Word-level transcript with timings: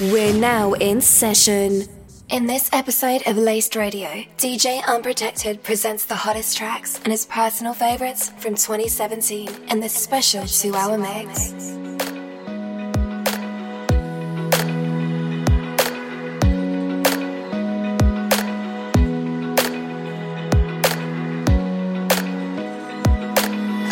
We're 0.00 0.32
now 0.32 0.74
in 0.74 1.00
session. 1.00 1.82
In 2.28 2.46
this 2.46 2.70
episode 2.72 3.26
of 3.26 3.36
Laced 3.36 3.74
Radio, 3.74 4.08
DJ 4.36 4.80
Unprotected 4.86 5.64
presents 5.64 6.04
the 6.04 6.14
hottest 6.14 6.56
tracks 6.56 7.00
and 7.02 7.08
his 7.08 7.26
personal 7.26 7.74
favorites 7.74 8.28
from 8.38 8.54
2017 8.54 9.48
in 9.68 9.80
this 9.80 9.92
special 9.92 10.46
two 10.46 10.72
hour 10.76 10.96
mix. 10.96 11.52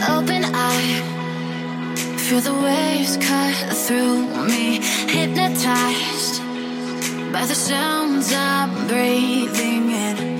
Open 0.09 0.45
eye, 0.55 2.17
feel 2.17 2.41
the 2.41 2.55
waves 2.63 3.17
cut 3.17 3.77
through 3.77 4.47
me 4.47 4.66
hypnotized 5.67 6.43
by 7.33 7.45
the 7.45 7.55
sounds 7.55 8.33
I'm 8.33 8.87
breathing 8.87 9.91
in. 9.91 10.36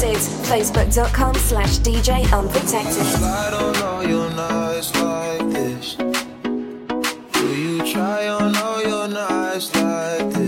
Unprotected. 0.00 0.28
Facebook.com 0.48 1.34
slash 1.34 1.78
DJ 1.80 2.22
Unprotected. 2.32 3.22
I 3.22 3.50
don't 3.50 3.74
know 3.80 4.00
your 4.00 4.30
nights 4.30 4.94
like 4.94 5.50
this. 5.50 5.94
Do 7.32 7.54
you 7.54 7.92
try 7.92 8.28
on 8.28 8.56
all 8.56 8.82
your 8.82 9.08
nights 9.08 9.74
like 9.74 10.32
this? 10.32 10.39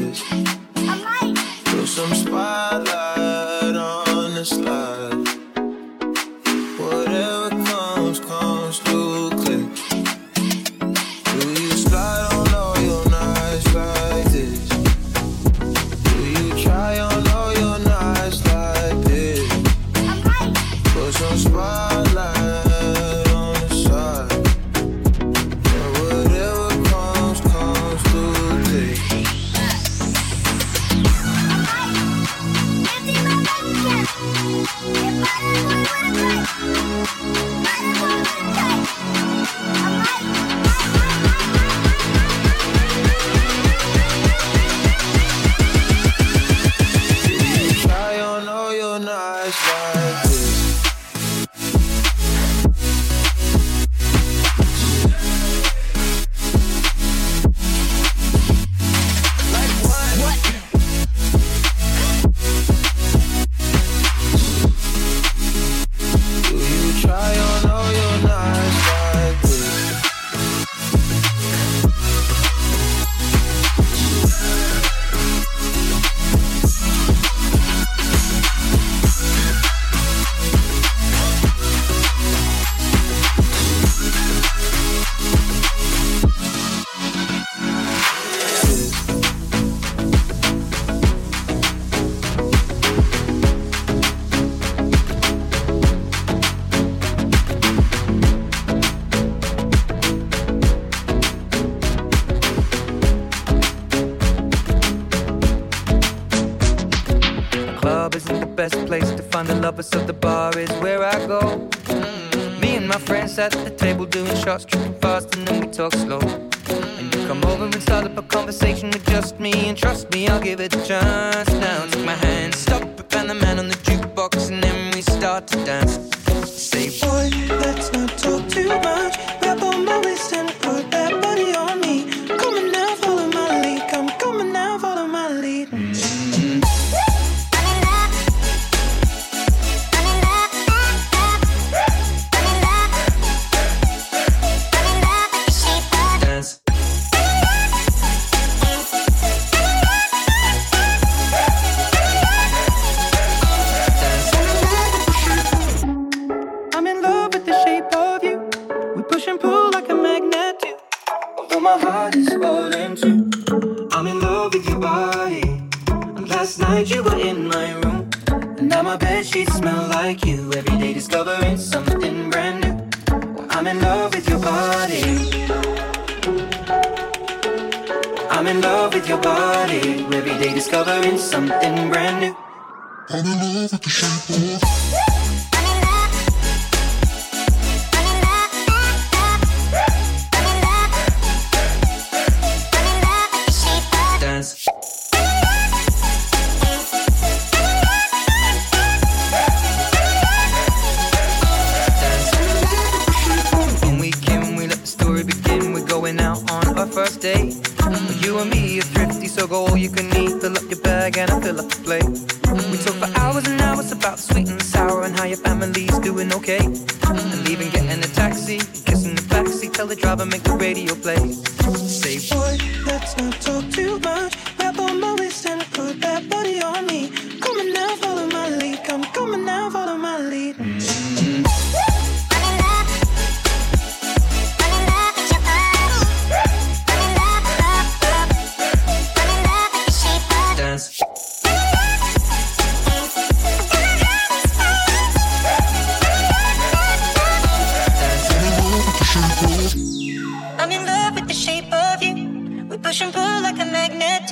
shut 114.58 114.81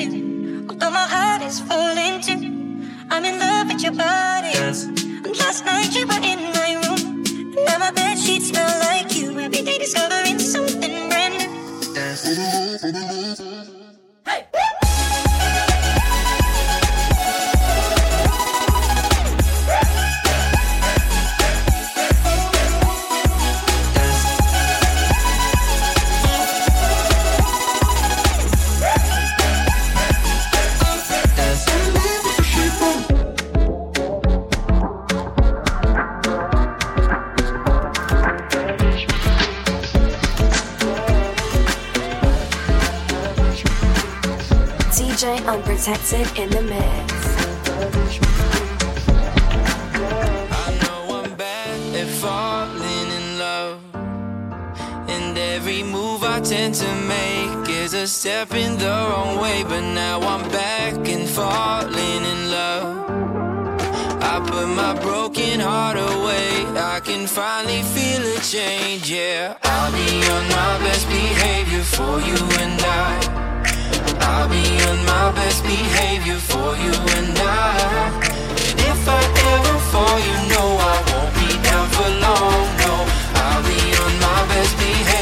Although 0.08 0.90
my 0.90 1.06
heart 1.14 1.42
is 1.42 1.60
falling 1.60 2.20
too. 2.22 2.40
I'm 3.10 3.24
in 3.24 3.38
love 3.38 3.68
with 3.68 3.82
your 3.82 3.92
body. 3.92 4.48
Yes. 4.54 4.84
And 4.84 5.36
last 5.38 5.64
night 5.66 5.94
you 5.94 6.06
were 6.06 6.22
in 6.24 6.40
my 6.54 6.72
room. 6.82 7.24
And 7.56 7.64
now 7.66 7.78
my 7.78 7.90
bed 7.90 8.18
sheets 8.18 8.48
smell 8.48 8.80
like 8.80 9.14
you. 9.16 9.38
Every 9.38 9.62
day 9.62 9.78
discovering 9.78 10.38
something 10.38 11.08
brand 11.10 11.34
new. 11.38 11.94
Yes. 11.94 13.79
protected 45.80 46.38
in 46.38 46.50
the 46.50 46.60
mix. 46.60 47.12
I 50.52 50.78
know 50.82 51.22
I'm 51.22 51.34
bad 51.36 51.96
at 51.96 52.06
falling 52.06 53.08
in 53.18 53.38
love, 53.38 53.80
and 55.08 55.38
every 55.38 55.82
move 55.82 56.22
I 56.22 56.40
tend 56.40 56.74
to 56.74 56.94
make 57.08 57.70
is 57.70 57.94
a 57.94 58.06
step 58.06 58.52
in 58.52 58.76
the 58.76 58.90
wrong 59.08 59.40
way. 59.40 59.62
But 59.62 59.80
now 59.80 60.20
I'm 60.20 60.46
back 60.50 61.08
and 61.08 61.26
falling 61.26 62.24
in 62.34 62.50
love. 62.50 63.08
I 64.20 64.38
put 64.46 64.66
my 64.66 64.92
broken 65.00 65.60
heart 65.60 65.96
away. 65.96 66.66
I 66.76 67.00
can 67.02 67.26
finally 67.26 67.82
feel 67.94 68.20
a 68.36 68.38
change, 68.40 69.10
yeah. 69.10 69.56
I'll 69.62 69.90
be 69.92 70.28
on 70.28 70.44
my 70.48 70.78
best 70.84 71.08
behavior 71.08 71.82
for 71.82 72.20
you 72.20 72.36
and 72.60 72.78
I. 72.82 73.49
I'll 74.32 74.48
be 74.48 74.64
on 74.90 74.98
my 75.04 75.32
best 75.32 75.64
behavior 75.64 76.38
for 76.50 76.68
you 76.84 76.94
and 77.18 77.36
I. 77.36 78.10
And 78.68 78.78
if 78.92 79.02
I 79.18 79.22
ever 79.54 79.76
fall, 79.90 80.18
you 80.28 80.36
know 80.52 80.68
I 80.92 80.96
won't 81.08 81.32
be 81.40 81.50
down 81.68 81.86
for 81.96 82.10
long. 82.26 82.66
No, 82.82 82.94
I'll 83.42 83.62
be 83.70 83.80
on 84.04 84.12
my 84.26 84.40
best 84.52 84.74
behavior. 84.78 85.19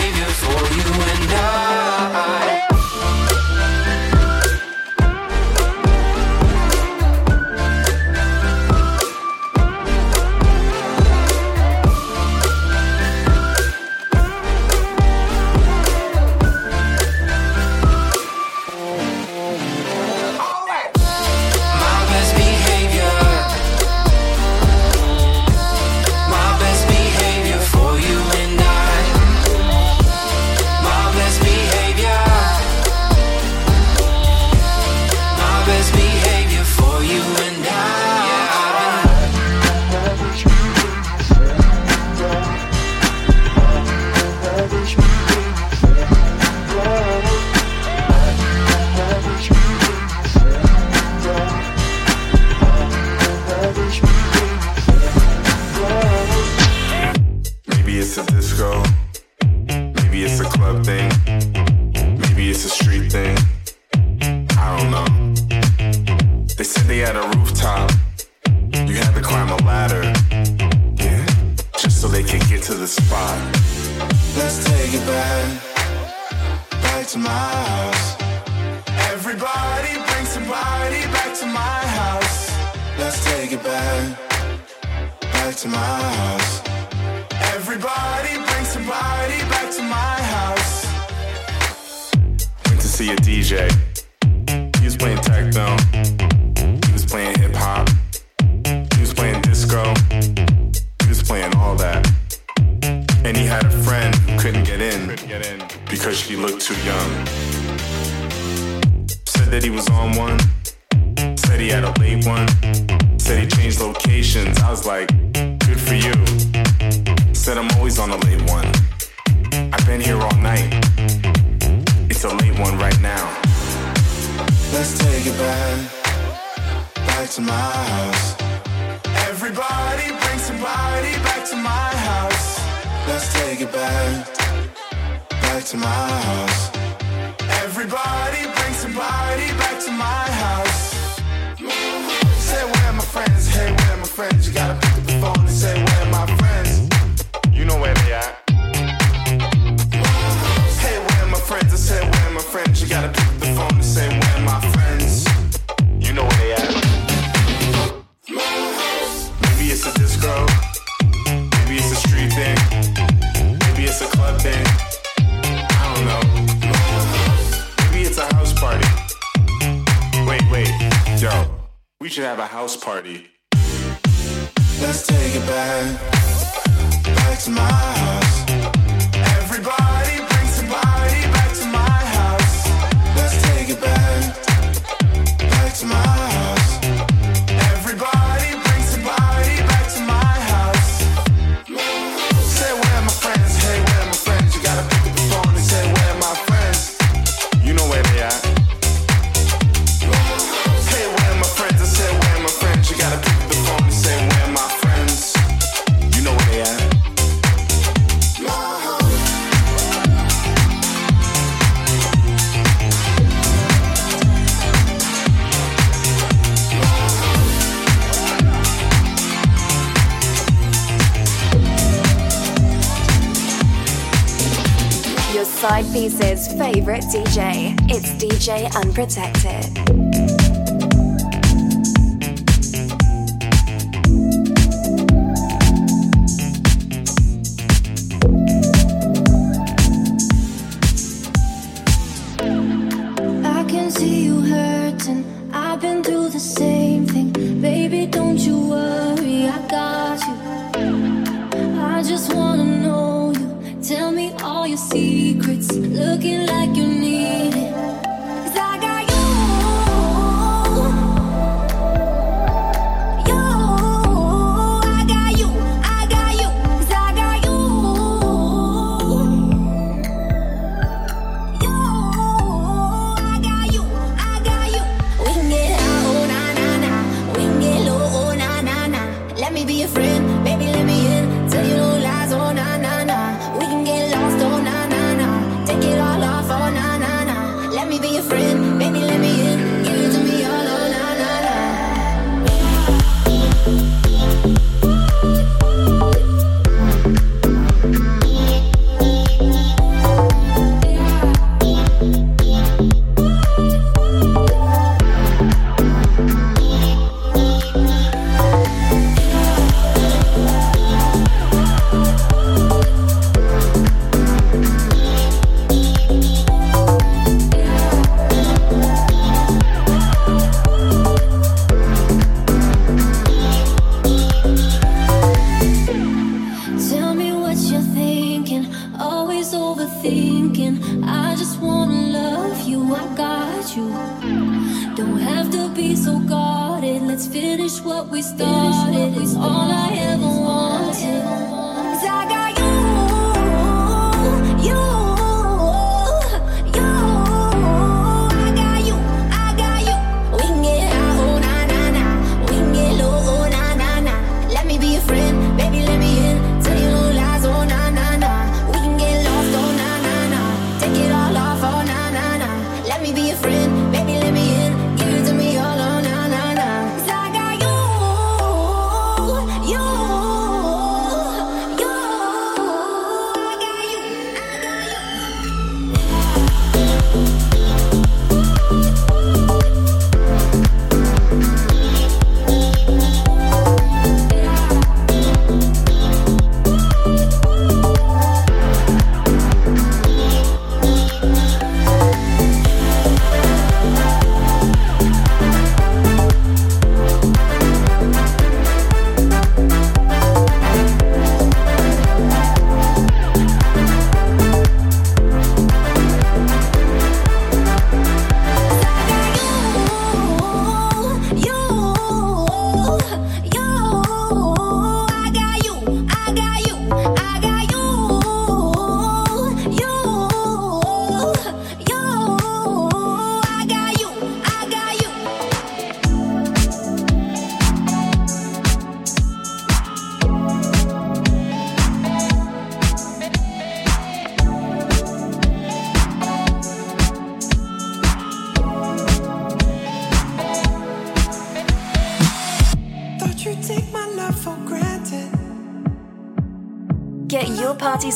Favorite 226.58 227.04
DJ. 227.04 227.78
It's 227.88 228.10
DJ 228.14 228.68
Unprotected. 228.74 229.87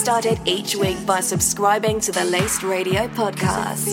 started 0.02 0.40
each 0.44 0.74
week 0.74 0.98
by 1.06 1.20
subscribing 1.20 2.00
to 2.00 2.10
the 2.10 2.24
Laced 2.24 2.64
Radio 2.64 3.06
podcast. 3.06 3.86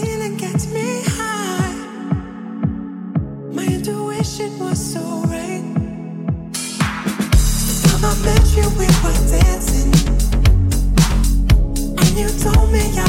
You, 8.56 8.68
we 8.80 8.88
were 9.04 9.20
dancing, 9.30 9.94
and 12.00 12.18
you 12.18 12.28
told 12.40 12.72
me 12.72 12.82
I 12.98 13.09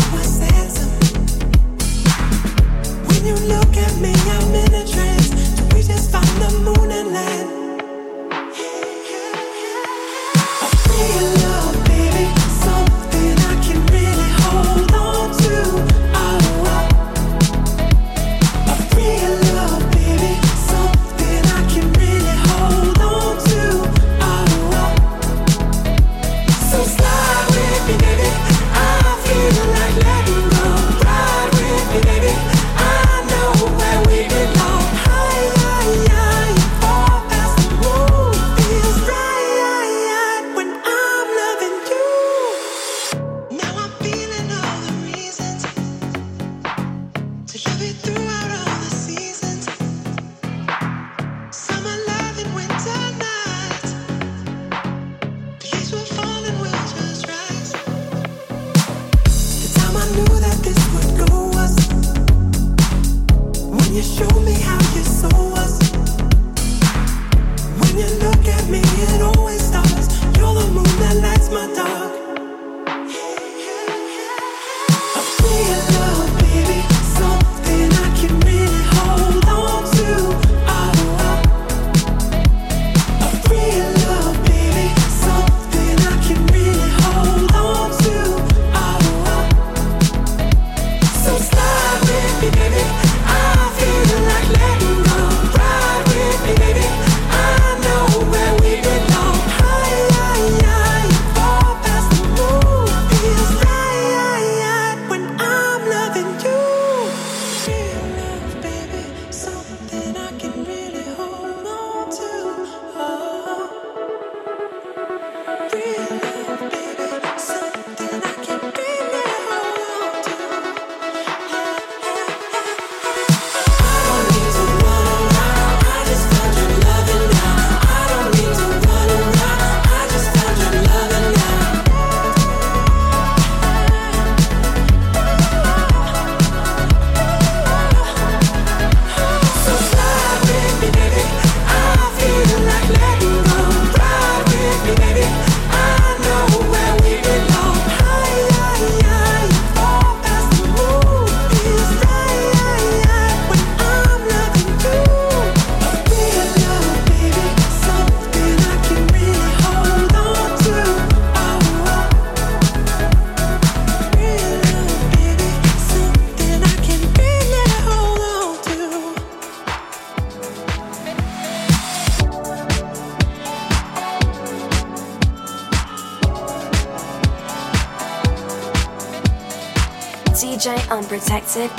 protected 181.30 181.70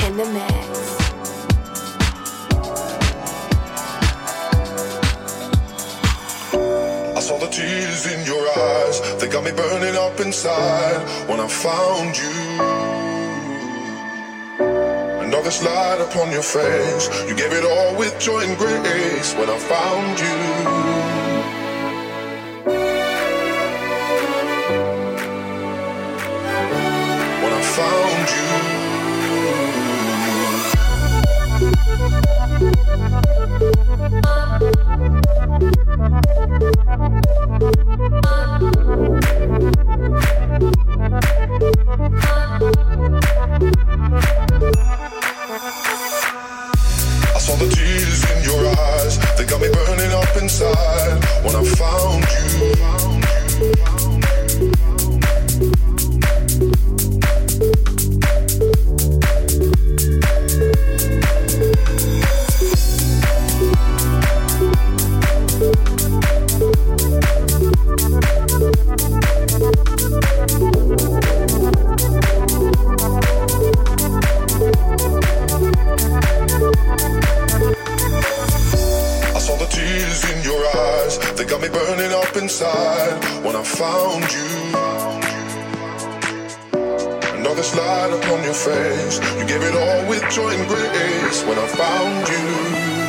Found 91.91 92.29
you. 92.29 93.00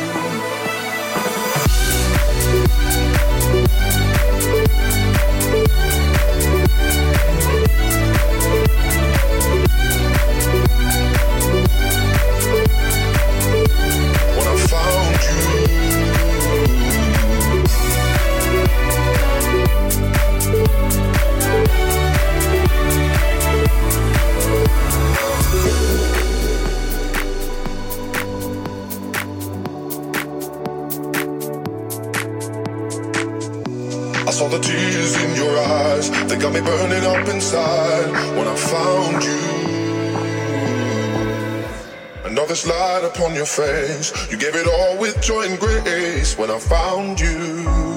Upon 43.15 43.35
your 43.35 43.45
face. 43.45 44.11
You 44.31 44.37
gave 44.37 44.55
it 44.55 44.67
all 44.67 44.97
with 44.97 45.21
joy 45.21 45.43
and 45.43 45.59
grace. 45.59 46.37
When 46.37 46.49
I 46.49 46.59
found 46.59 47.19
you. 47.19 47.92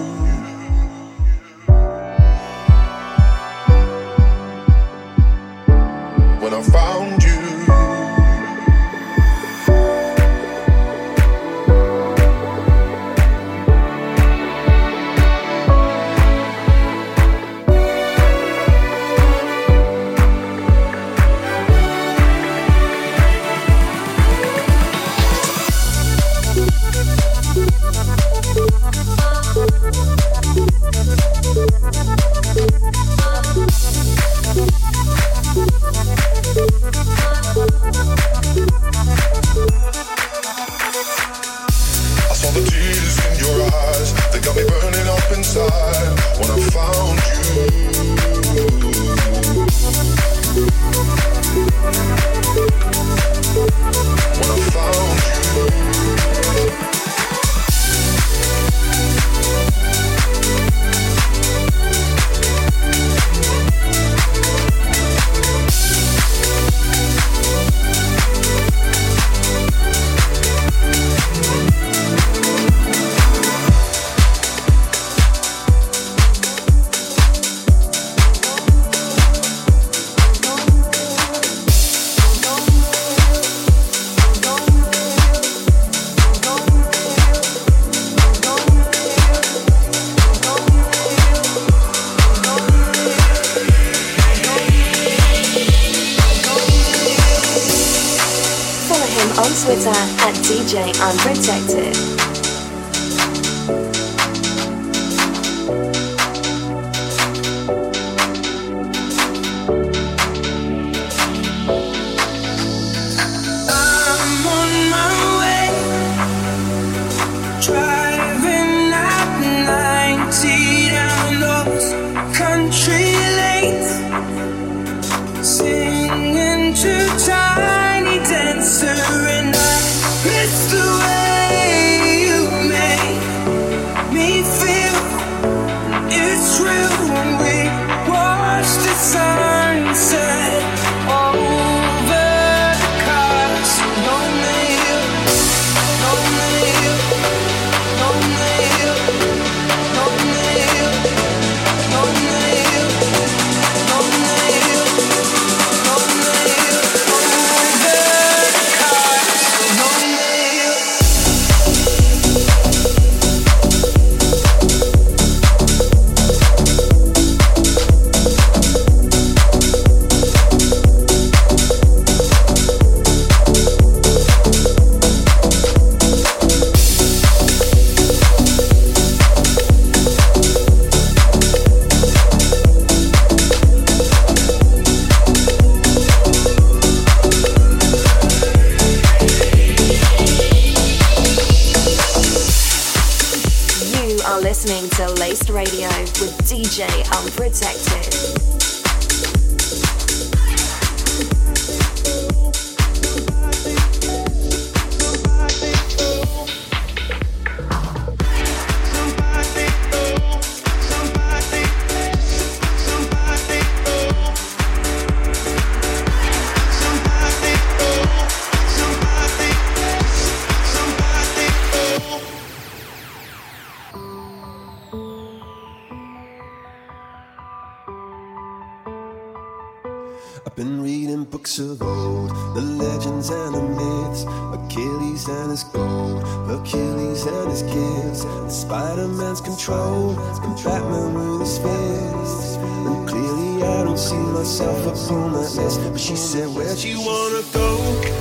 I've 230.47 230.55
been 230.55 230.81
reading 230.81 231.25
books 231.25 231.59
of 231.59 231.83
old, 231.83 232.31
the 232.55 232.61
legends 232.61 233.31
and 233.31 233.53
the 233.53 233.63
myths, 233.63 234.23
Achilles 234.55 235.27
and 235.27 235.51
his 235.51 235.65
gold, 235.65 236.23
Hercules 236.47 237.27
and 237.27 237.51
his 237.51 237.63
gifts, 237.63 238.23
and 238.23 238.53
Spider-Man's 238.53 239.41
control, 239.41 240.11
and 240.11 240.55
Batman 240.63 241.15
with 241.15 241.41
his 241.41 241.59
fists. 241.59 242.57
And 242.59 243.09
clearly 243.09 243.65
I 243.65 243.83
don't 243.83 243.99
see 243.99 244.15
myself 244.15 244.87
upon 244.87 245.33
that 245.33 245.53
list. 245.57 245.81
But 245.83 245.99
she 245.99 246.15
said, 246.15 246.47
Where'd 246.55 246.79
you 246.79 247.01
wanna 247.01 247.43
go? 247.53 247.69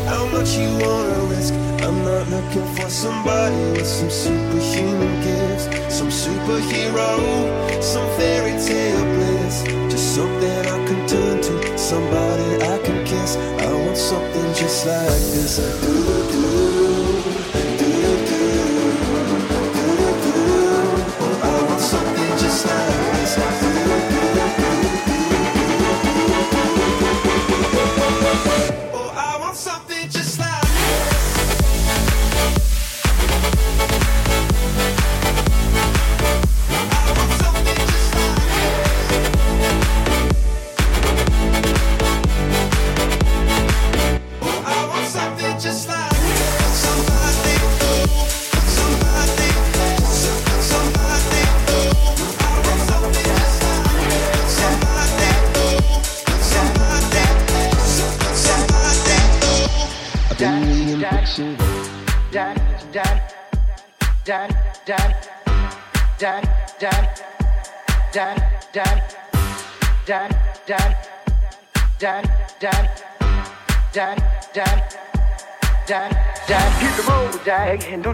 How 0.10 0.26
much 0.26 0.58
you 0.58 0.70
wanna 0.82 1.30
risk? 1.30 1.54
I'm 1.86 2.04
not 2.04 2.28
looking 2.30 2.66
for 2.76 2.90
somebody 2.90 3.56
with 3.78 3.86
some 3.86 4.10
superhuman 4.10 5.22
gifts, 5.22 5.96
some 5.96 6.10
superhero, 6.10 7.84
some 7.84 8.08
fairy 8.18 8.58
tale 8.66 9.06
bliss. 9.14 9.85
Something 10.06 10.60
I 10.68 10.86
can 10.88 11.08
turn 11.08 11.42
to, 11.42 11.78
somebody 11.78 12.64
I 12.64 12.78
can 12.86 13.04
kiss. 13.06 13.36
I 13.36 13.74
want 13.74 13.98
something 13.98 14.54
just 14.54 14.86
like 14.86 15.08
this. 15.34 15.58
Do-do-do, 15.58 16.06
do-do-do, 16.32 16.65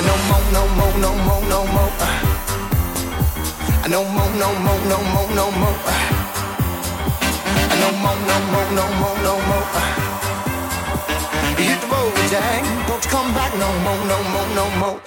No 0.00 0.16
more, 0.28 0.44
no 0.52 0.62
more, 0.76 0.94
no 0.98 1.14
more, 1.26 1.42
no 1.48 1.64
more. 1.74 1.92
No 3.88 4.04
more, 4.04 4.30
no 4.40 4.48
more, 4.64 4.80
no 4.88 4.98
more, 5.12 5.30
no 5.34 5.50
more. 5.60 5.76
No 7.80 7.88
more, 8.02 8.18
no 8.28 8.36
more, 8.52 8.70
no 8.78 8.84
more, 9.00 9.18
no 9.26 9.34
more. 9.48 9.66
Hit 11.58 11.80
the 11.82 11.86
road, 11.86 12.14
Jack. 12.30 12.62
Don't 12.88 13.04
you 13.04 13.10
come 13.10 13.34
back 13.34 13.52
no 13.58 13.68
more, 13.84 14.00
no 14.06 14.18
more, 14.32 14.48
no 14.54 14.70
more. 14.80 15.00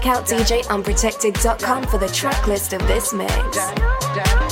Check 0.00 0.16
out 0.16 0.24
DJUnprotected.com 0.24 1.82
for 1.84 1.98
the 1.98 2.08
track 2.08 2.46
list 2.46 2.72
of 2.72 2.80
this 2.88 3.12
mix. 3.12 4.49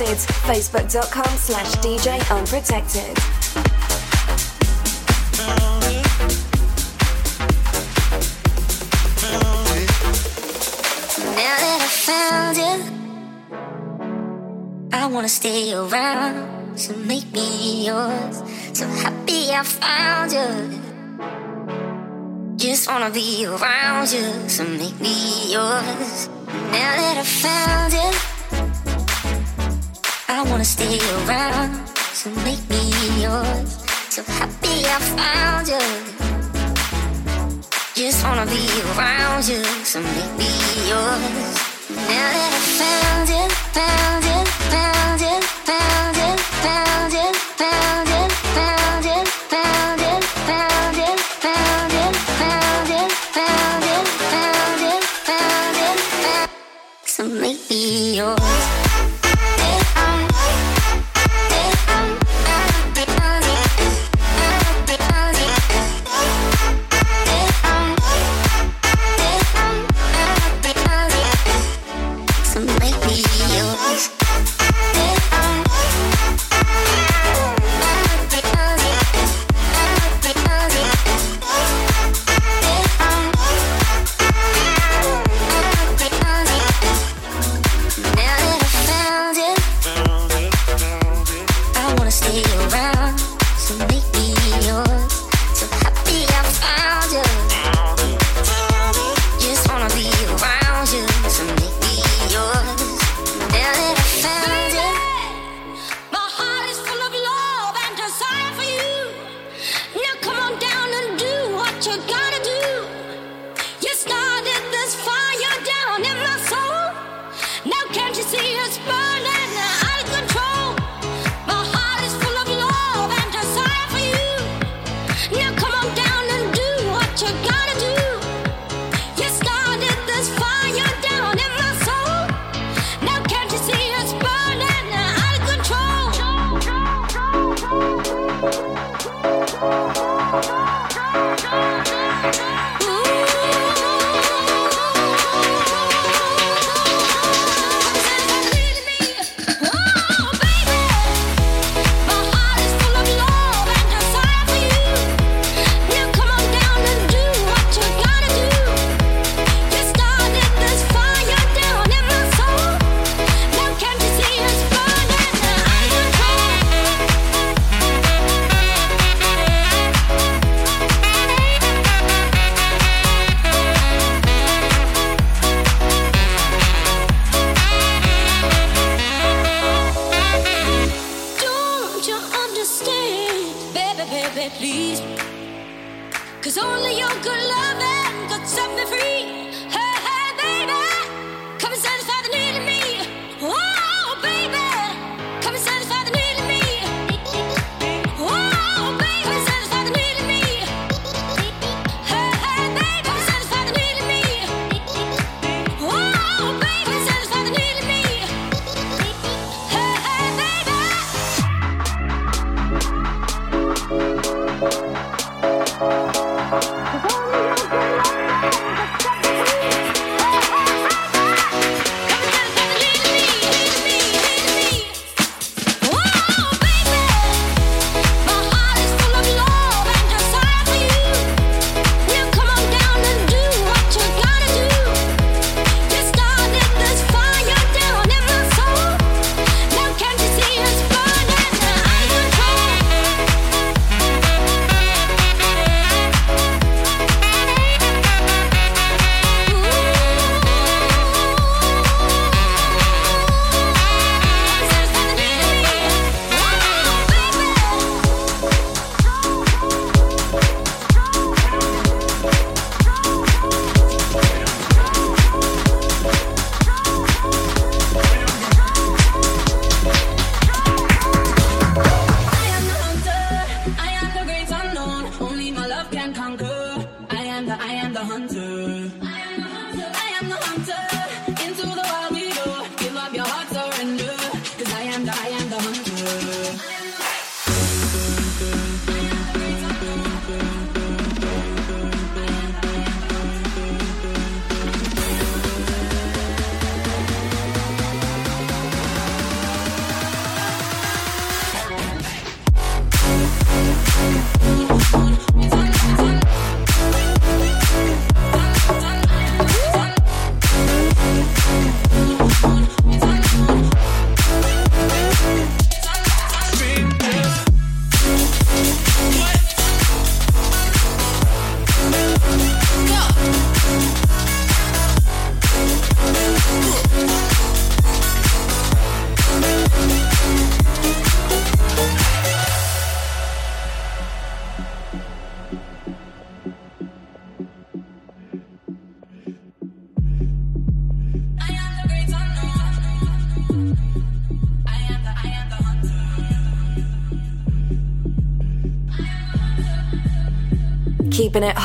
Unprotected. 0.00 0.30
Facebook.com 0.46 1.36
slash 1.36 1.74
DJ 1.76 2.20
Unprotected. 2.30 3.18
I 14.92 15.02
I 15.02 15.06
wanna 15.06 15.28
stay 15.28 15.72
around. 15.74 16.78
So 16.78 16.94
make 16.94 17.32
me 17.32 17.86
yours. 17.86 18.42
So 18.74 18.86
happy 18.86 19.50
I 19.50 19.64
found 19.64 20.30
you. 20.30 20.80
Just 22.56 22.88
wanna 22.88 23.10
be 23.10 23.46
around 23.46 24.12
you. 24.12 24.48
So 24.48 24.64
make 24.64 25.00
me 25.00 25.52
yours. 25.52 26.28
Now 26.70 26.94
that 26.94 27.16
I 27.18 27.24
found 27.24 27.92
you 27.94 28.27
wanna 30.58 30.64
stay 30.64 30.98
around. 31.22 31.86
So 32.12 32.30
make 32.42 32.68
me 32.68 32.90
yours. 33.22 33.78
So 34.08 34.24
happy 34.24 34.86
I 34.86 34.98
found 35.14 35.68
you. 35.68 35.78
Just 37.94 38.24
wanna 38.24 38.44
be 38.46 38.66
around 38.90 39.46
you. 39.46 39.62
So 39.84 40.00
make 40.00 40.32
me 40.36 40.50
yours. 40.90 41.54
Now 42.10 42.28
that 42.34 42.50
I 42.54 42.62
found 42.80 43.28
you, 43.28 43.48
found 43.72 44.24
you. 44.24 44.37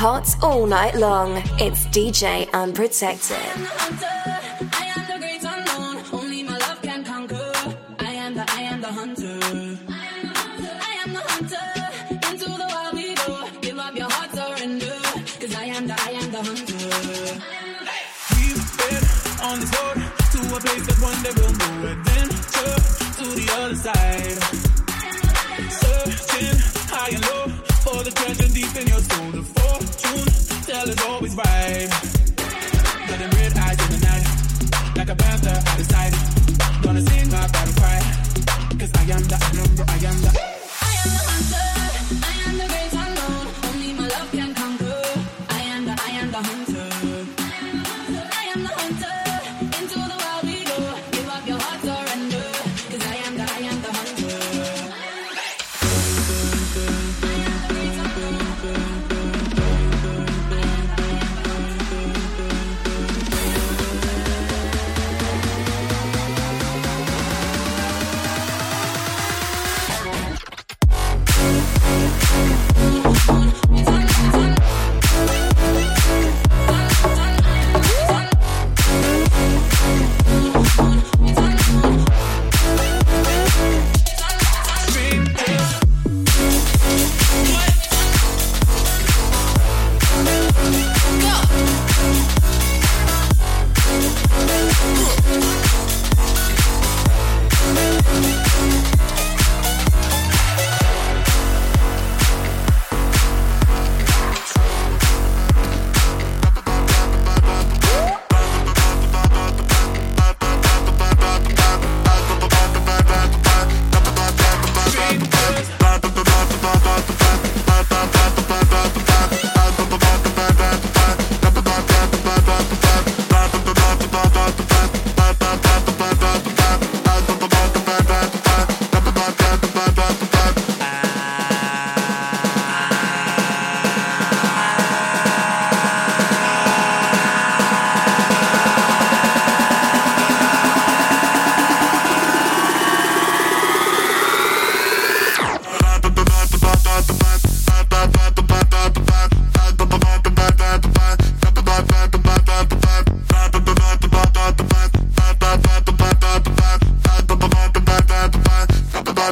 Hot 0.04 0.36
all 0.44 0.66
night 0.66 0.96
long. 0.96 1.38
It's 1.62 1.86
DJ 1.86 2.52
Unprotected. 2.52 4.13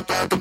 Bye. 0.07 0.31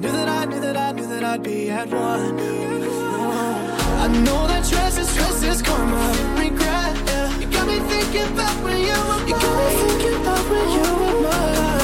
knew 0.00 0.12
that 0.12 0.28
I 0.28 0.44
knew 0.46 0.60
that 0.60 0.76
I 0.76 0.92
knew 0.92 1.06
that 1.06 1.22
I'd 1.22 1.42
be 1.42 1.70
at 1.70 1.88
one. 1.90 2.40
I 4.04 4.08
know 4.24 4.46
that 4.46 4.64
stress 4.64 4.96
is 4.96 5.08
stress 5.10 5.42
is 5.42 5.60
karma. 5.60 6.02
Regret, 6.38 6.96
yeah. 7.06 7.38
You 7.38 7.46
got 7.46 7.66
me 7.66 7.80
thinking 7.80 8.32
about 8.32 8.56
when 8.64 8.78
you 8.78 8.96
were 9.08 9.18
mine. 9.18 9.28
You 9.28 9.34
got 9.34 9.56
me 9.60 9.66
thinking 9.82 10.20
about 10.22 10.50
when 10.50 10.68
you 10.74 10.80
were 11.00 11.20
mine. 11.28 11.79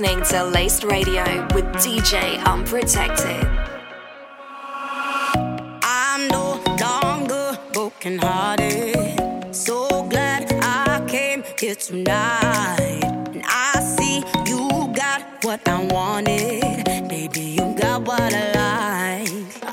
listening 0.00 0.24
to 0.24 0.44
Laced 0.44 0.84
Radio 0.84 1.24
with 1.54 1.66
DJ 1.74 2.42
Unprotected. 2.44 3.46
I'm 5.82 6.26
no 6.28 6.62
longer 6.80 7.58
brokenhearted. 7.74 9.54
So 9.54 9.88
glad 10.08 10.50
I 10.62 11.04
came 11.06 11.44
here 11.58 11.74
tonight. 11.74 13.02
And 13.34 13.42
I 13.46 13.80
see 13.80 14.24
you 14.46 14.68
got 14.94 15.22
what 15.44 15.68
I 15.68 15.84
wanted. 15.84 17.08
Baby, 17.08 17.56
you 17.58 17.74
got 17.78 18.00
what 18.02 18.32
I 18.32 19.24
like. 19.24 19.69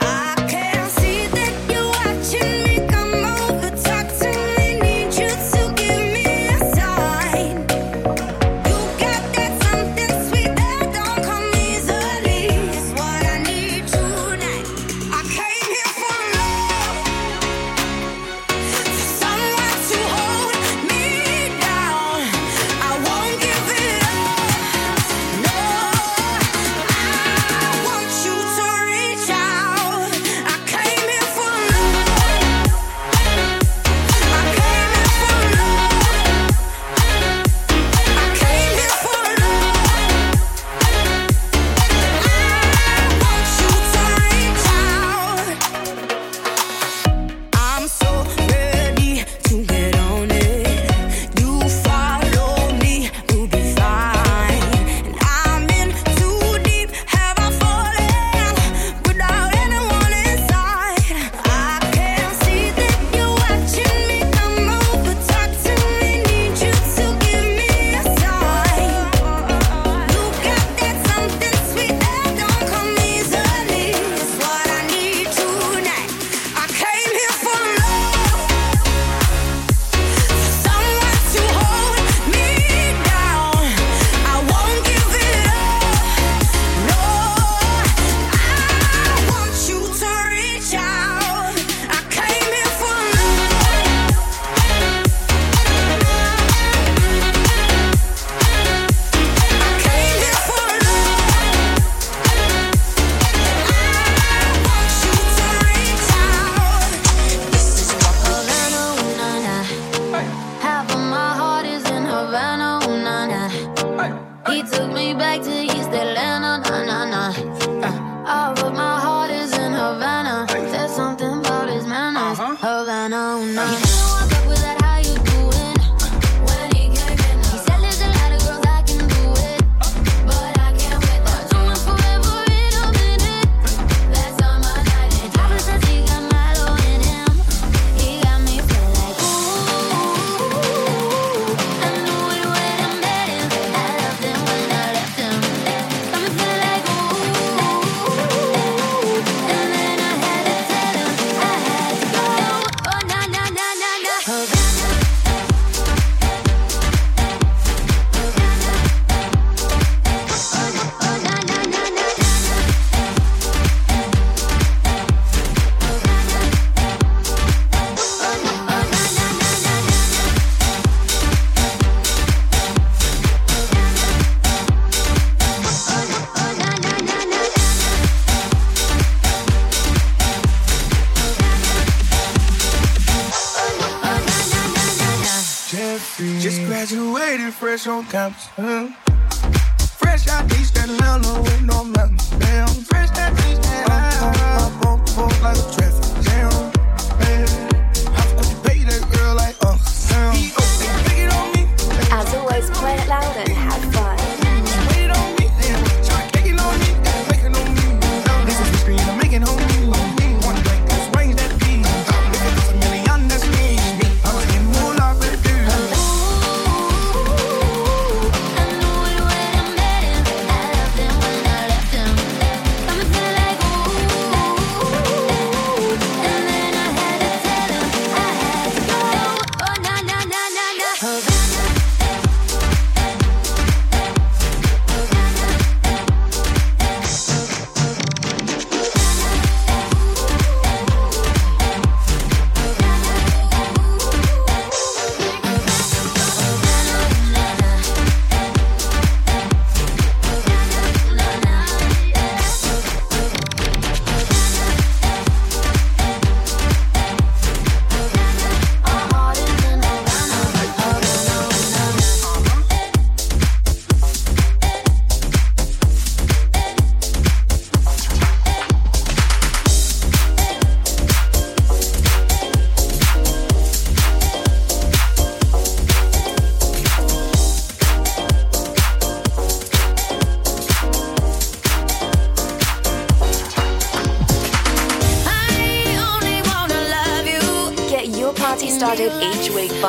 On 187.88 188.06
campus. 188.06 188.50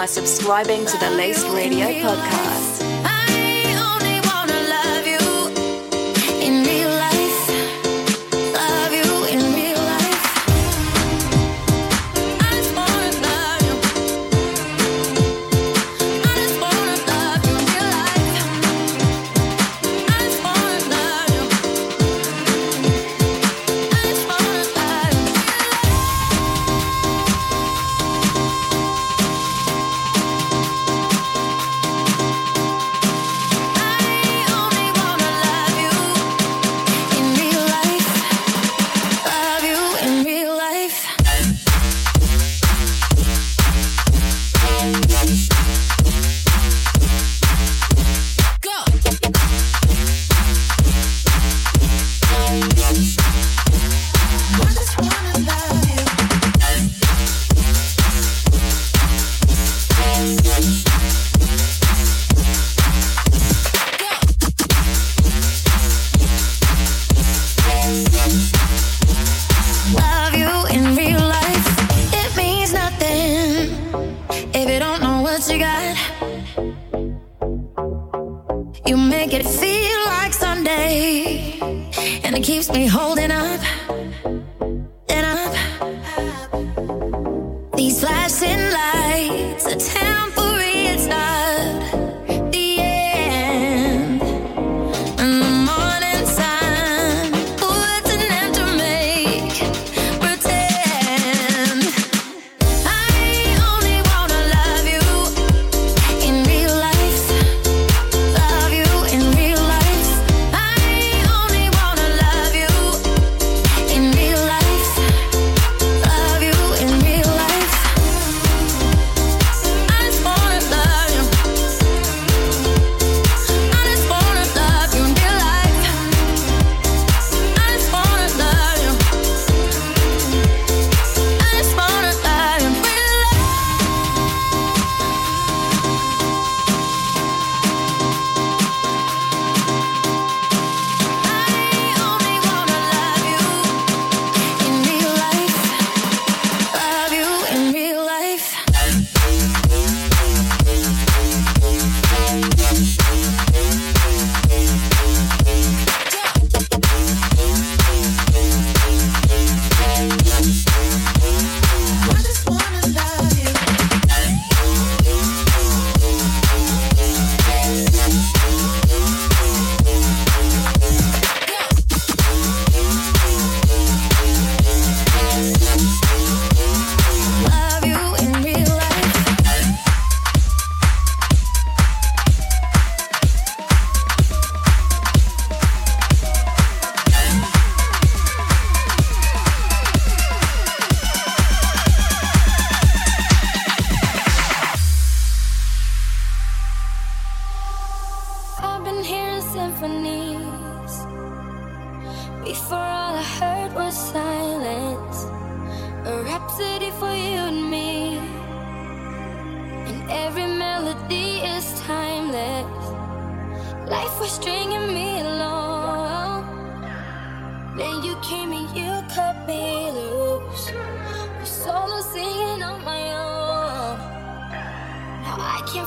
Subscribing 0.09 0.86
to 0.86 0.96
the 0.98 1.11
Laced 1.11 1.46
Radio 1.48 1.86
podcast. 1.86 2.28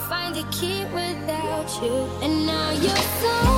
find 0.09 0.37
a 0.37 0.43
key 0.51 0.85
without 0.85 1.69
you. 1.81 1.93
And 2.21 2.45
now 2.45 2.71
you're 2.71 3.05
so. 3.21 3.50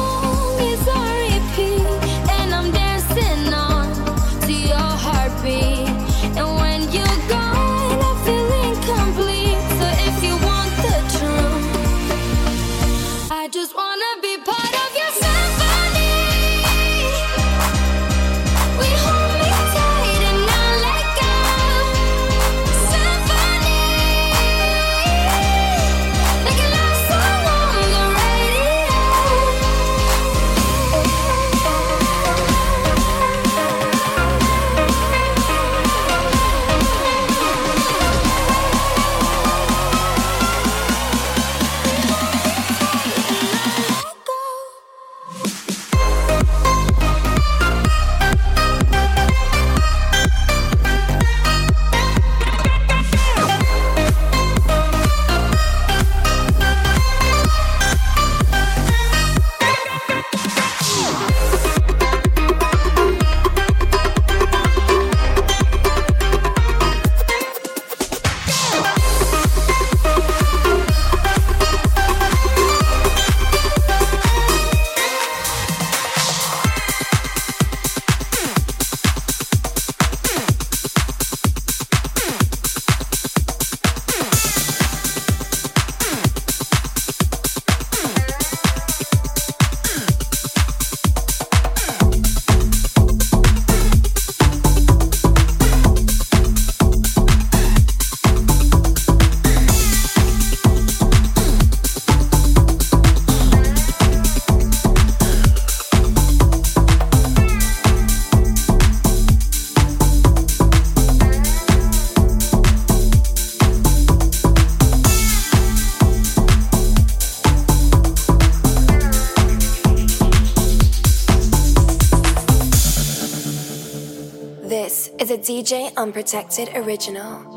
DJ 125.54 125.94
Unprotected 125.98 126.76
Original. 126.76 127.53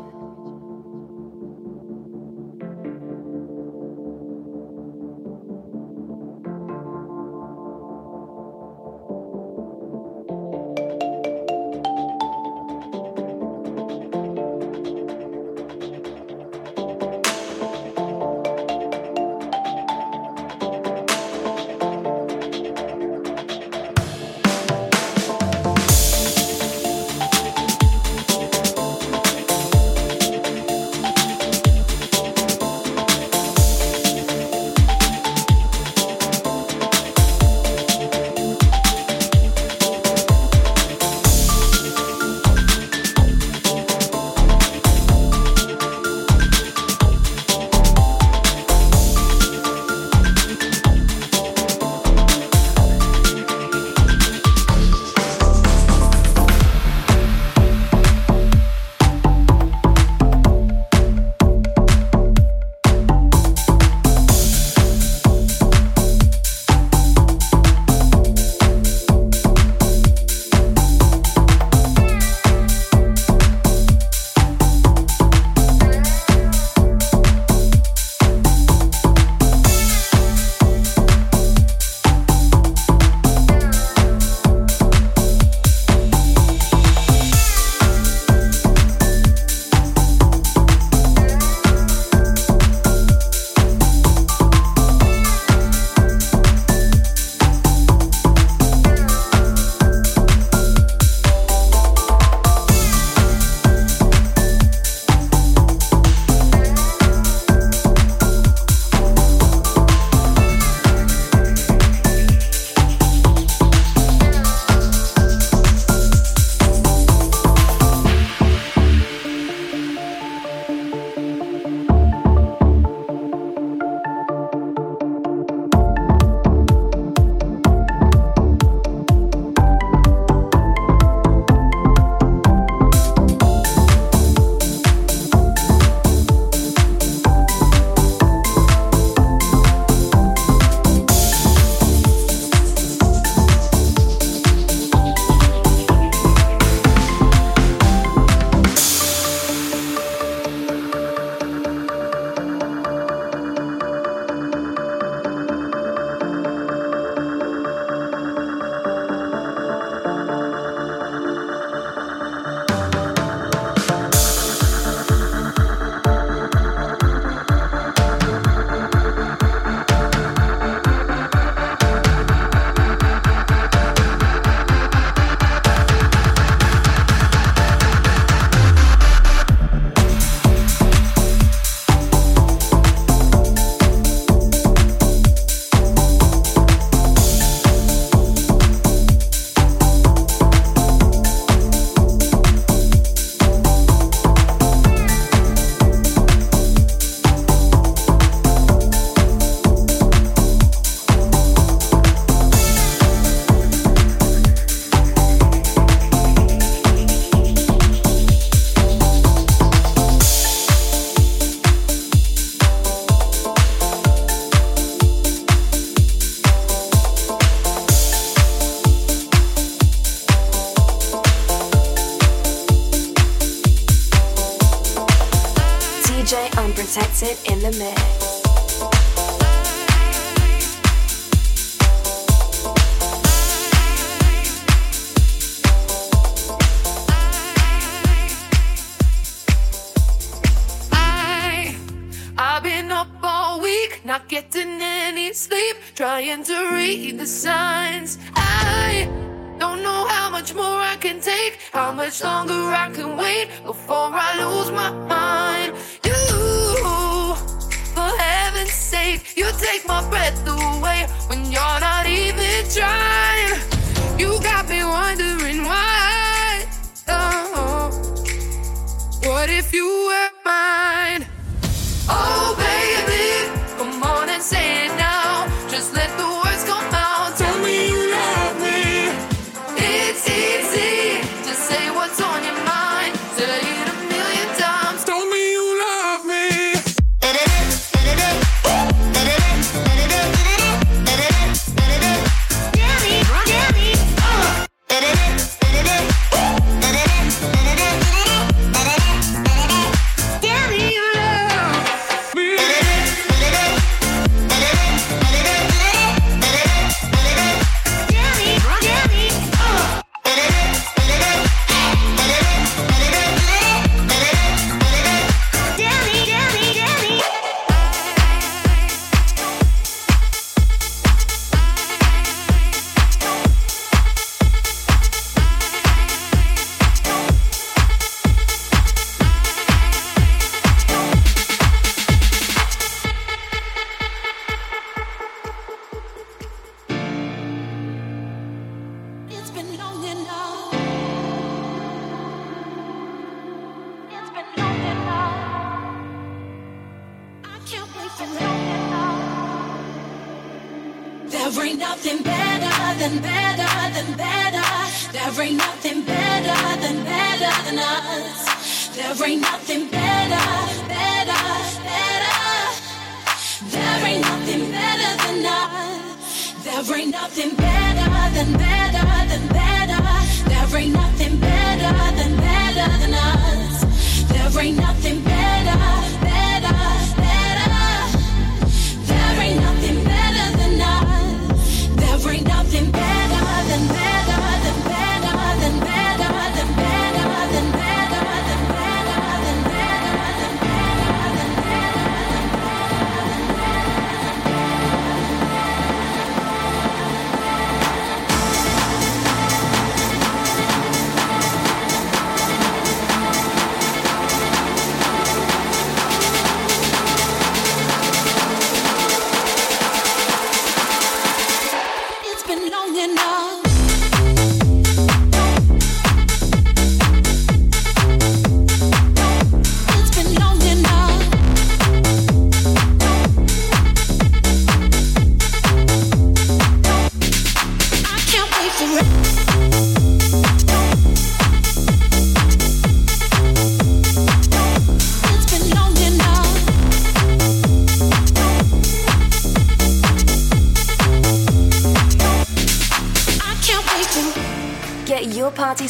Sit 227.17 227.51
in 227.51 227.59
the 227.61 227.71
middle. 227.71 227.96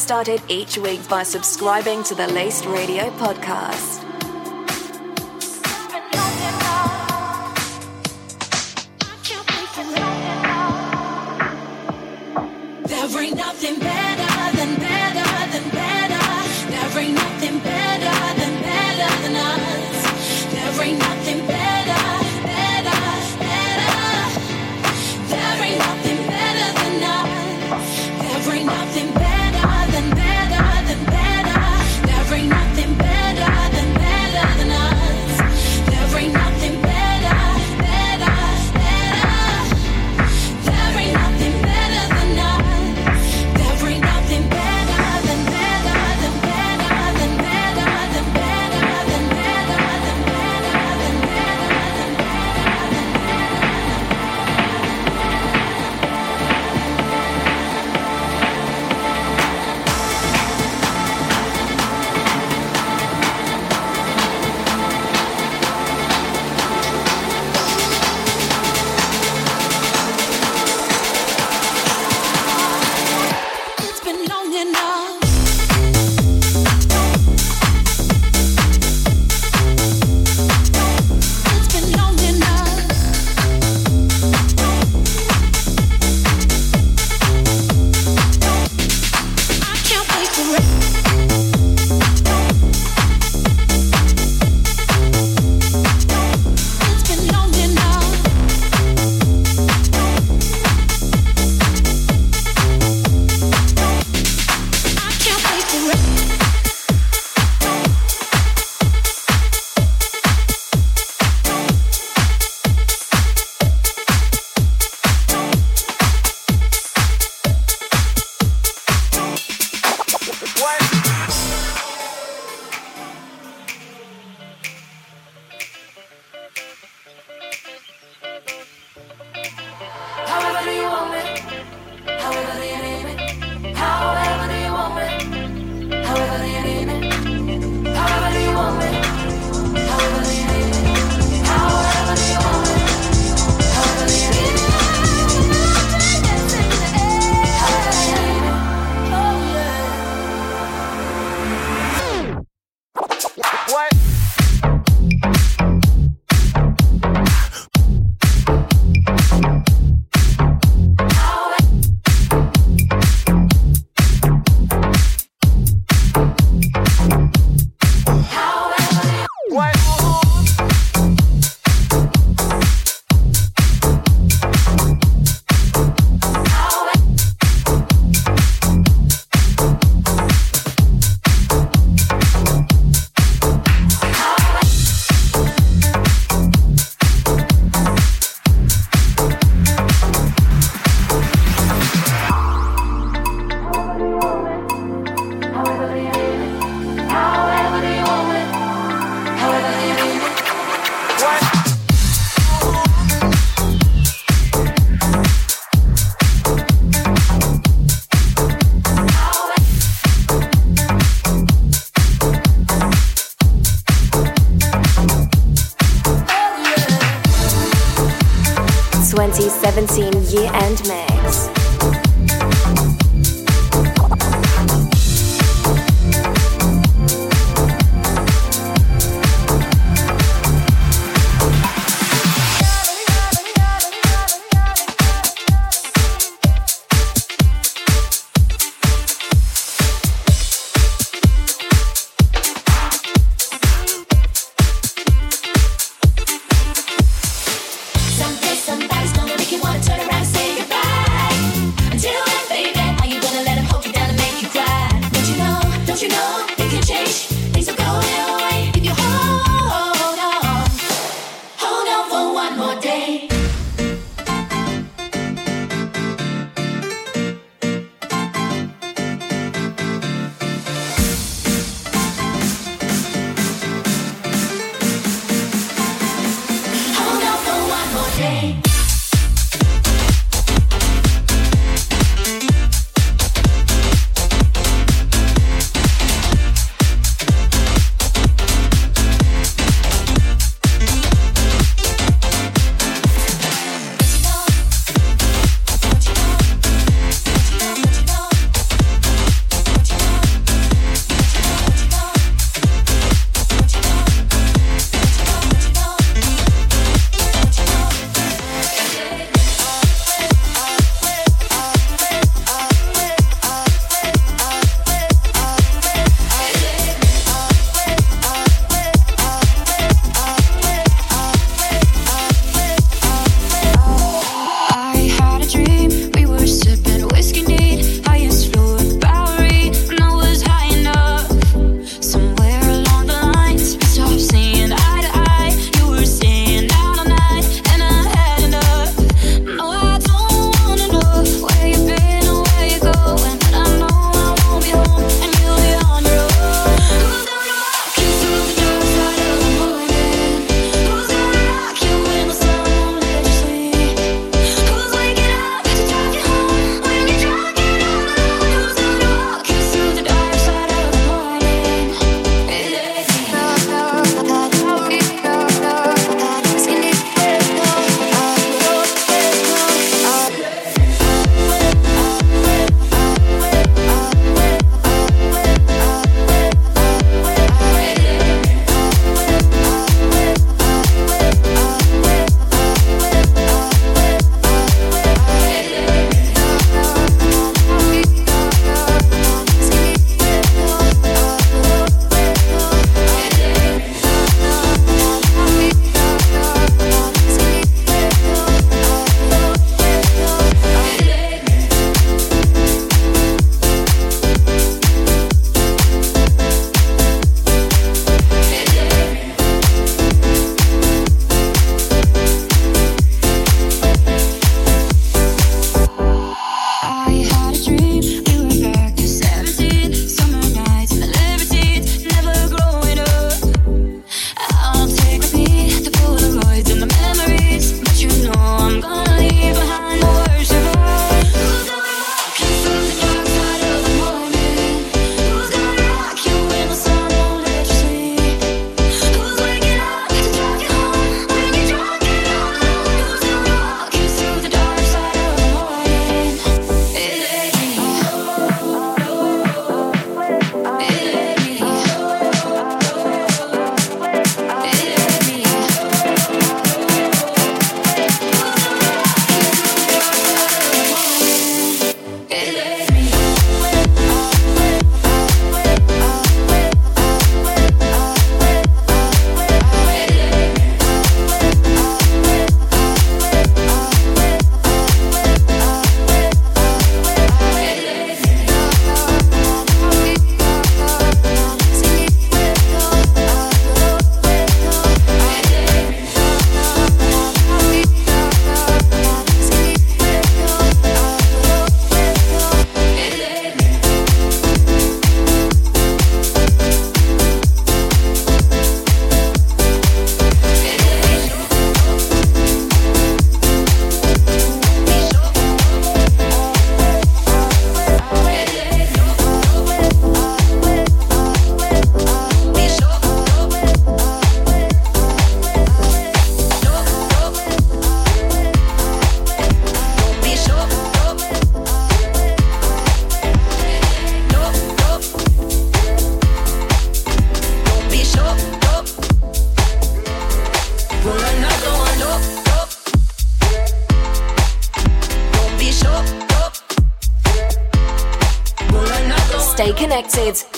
started 0.08 0.42
each 0.48 0.78
week 0.78 1.06
by 1.10 1.22
subscribing 1.22 2.02
to 2.02 2.16
the 2.16 2.26
Laced 2.28 2.66
Radio 2.66 3.10
podcast. 3.18 4.07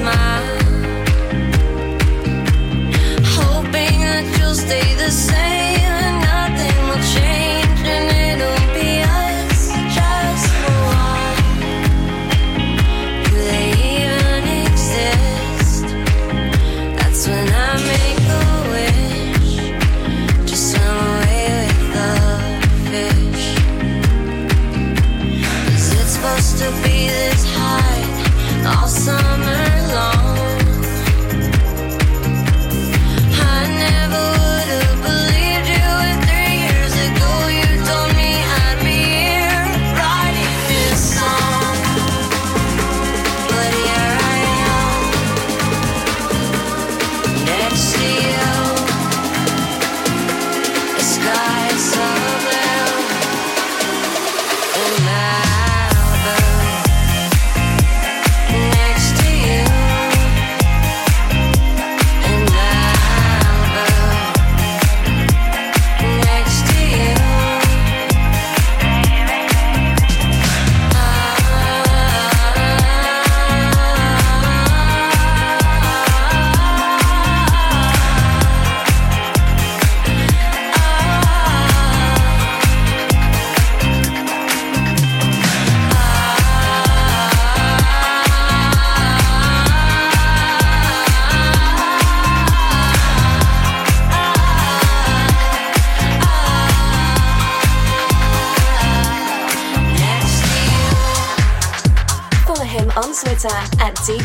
my 0.00 0.49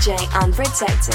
DJ 0.06 0.16
Unprotected. 0.40 1.15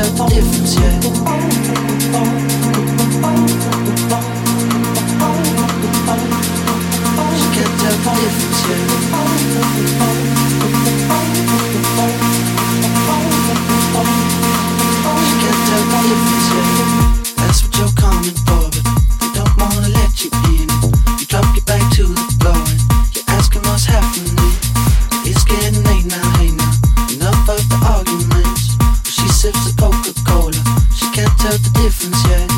dans 0.00 0.26
les 0.26 0.40
foncières. 0.40 1.00
J'ai 7.36 7.60
qu'à 7.60 7.92
dans 8.02 8.14
les 8.14 8.30
foncières. 8.30 10.21
the 31.58 31.70
difference 31.70 32.26
yet. 32.28 32.51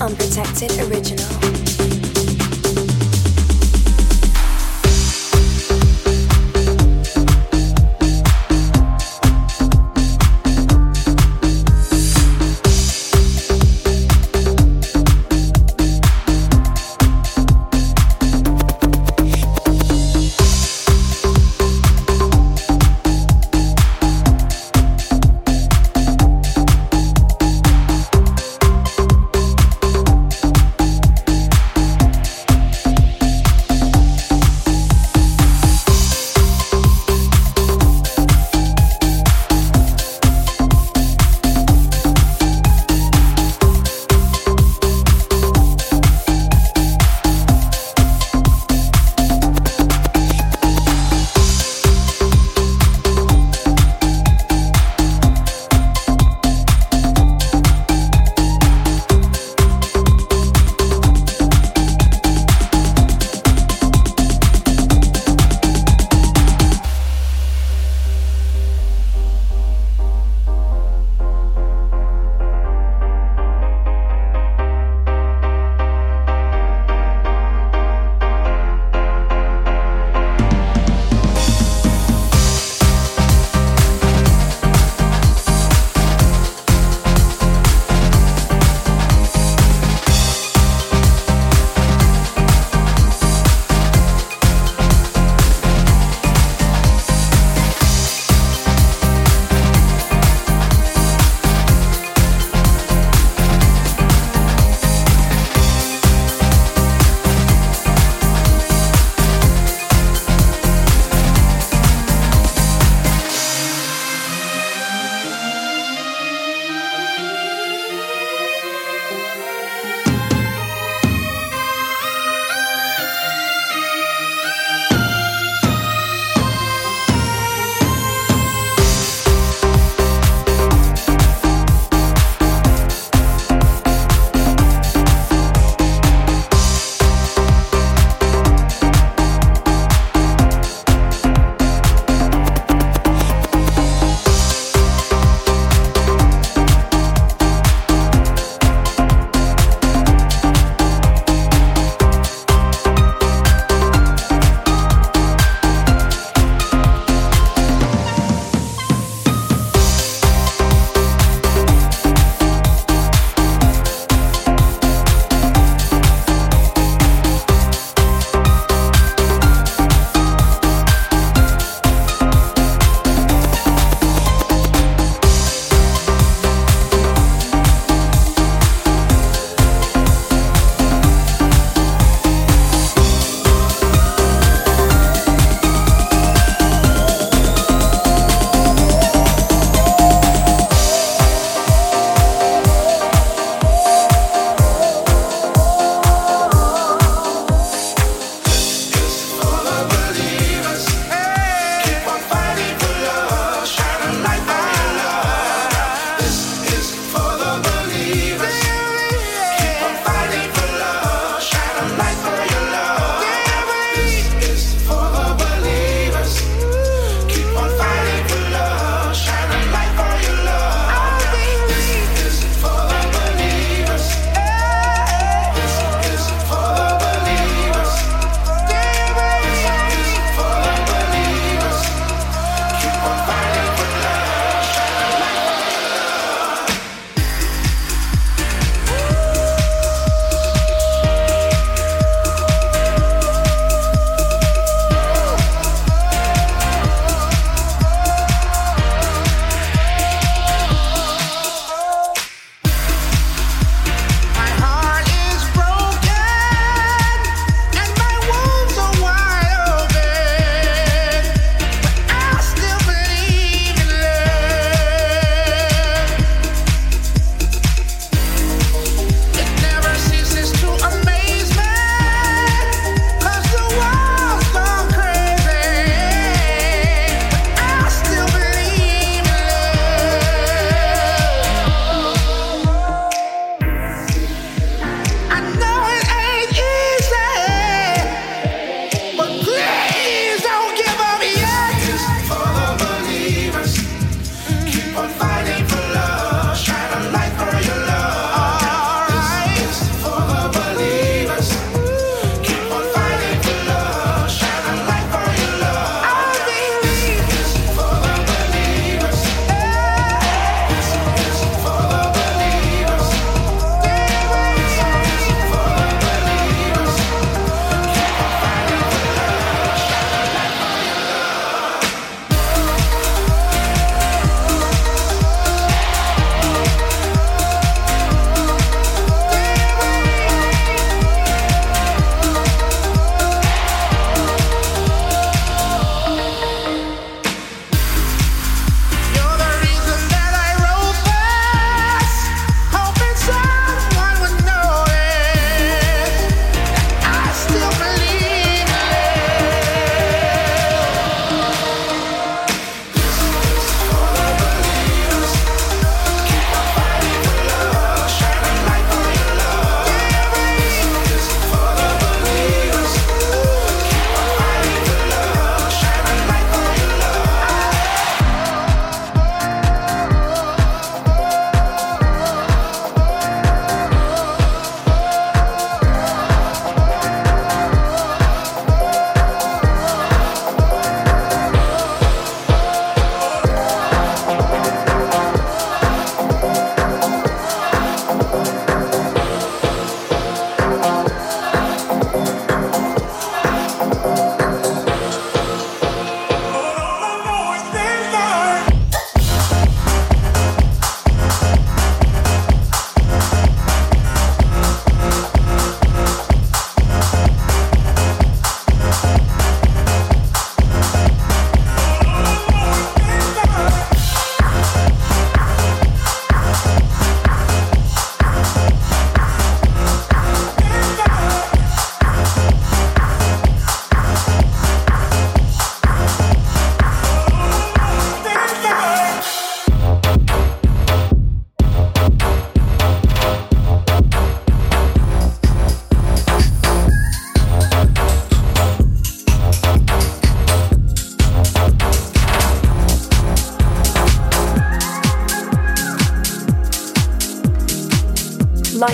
Unprotected 0.00 0.70
Original. 0.78 1.47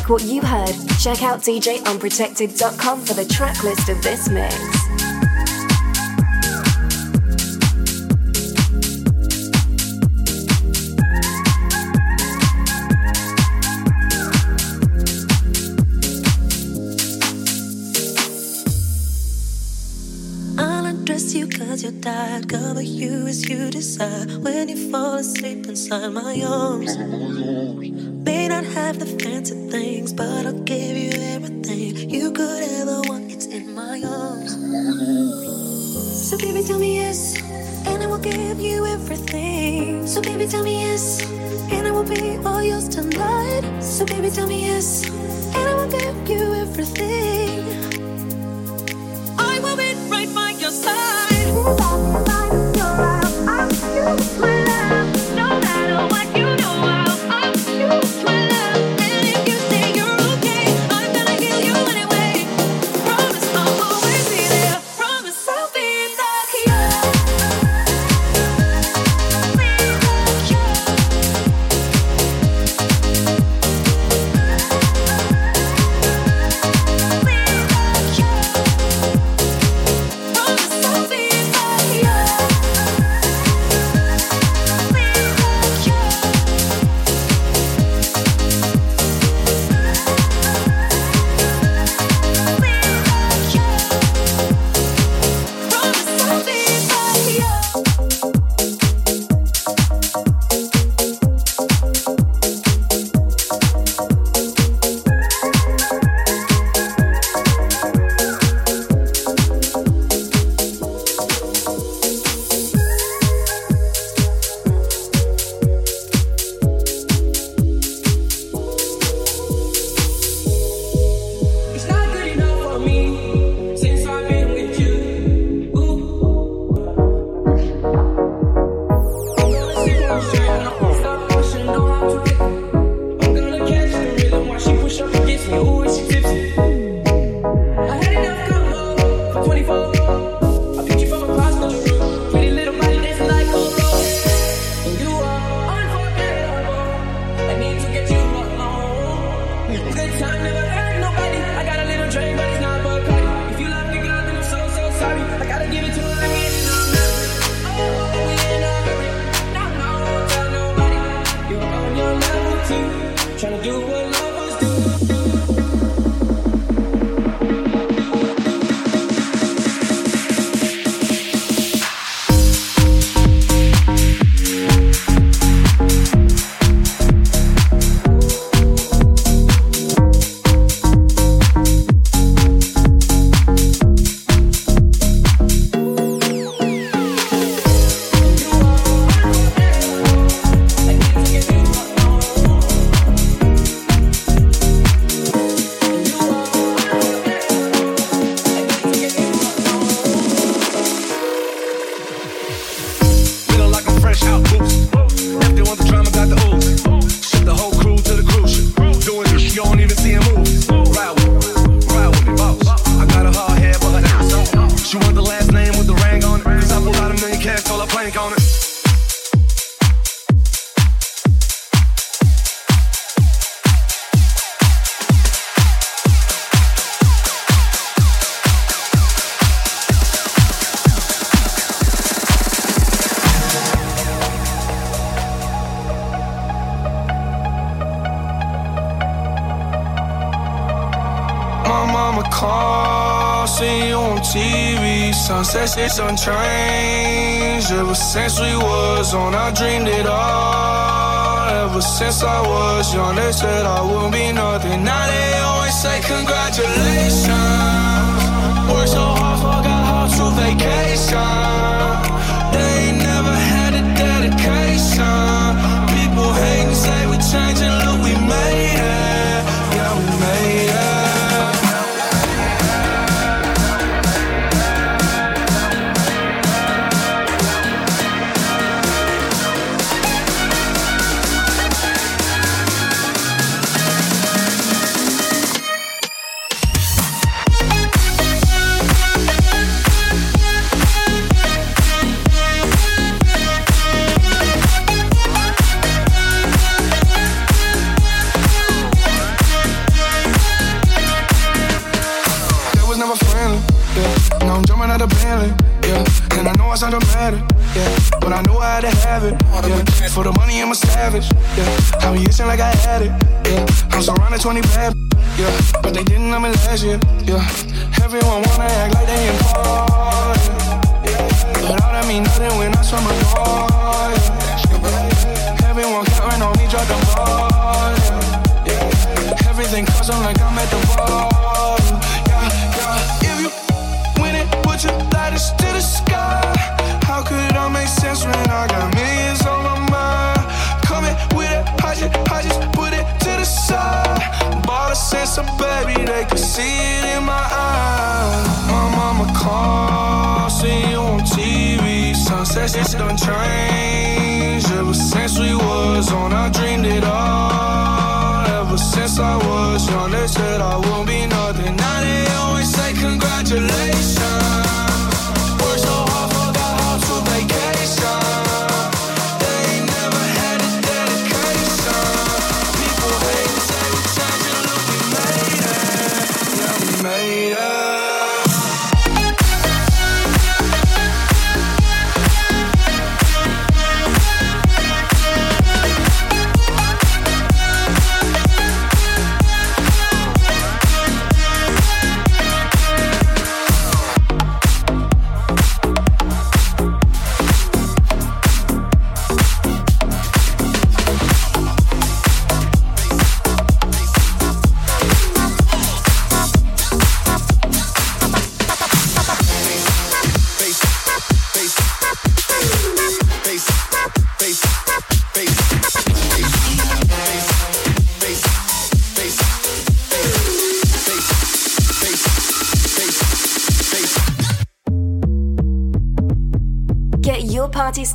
like 0.04 0.10
what 0.10 0.22
you 0.22 0.42
heard, 0.42 0.74
check 0.98 1.22
out 1.22 1.40
DJUnprotected.com 1.40 3.00
for 3.04 3.14
the 3.14 3.24
track 3.24 3.64
list 3.64 3.88
of 3.88 4.02
this 4.02 4.28
mix. 4.28 4.73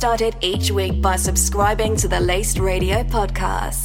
started 0.00 0.34
each 0.40 0.70
week 0.70 1.02
by 1.02 1.14
subscribing 1.14 1.94
to 1.94 2.08
the 2.08 2.18
Laced 2.18 2.58
Radio 2.58 3.02
podcast. 3.02 3.79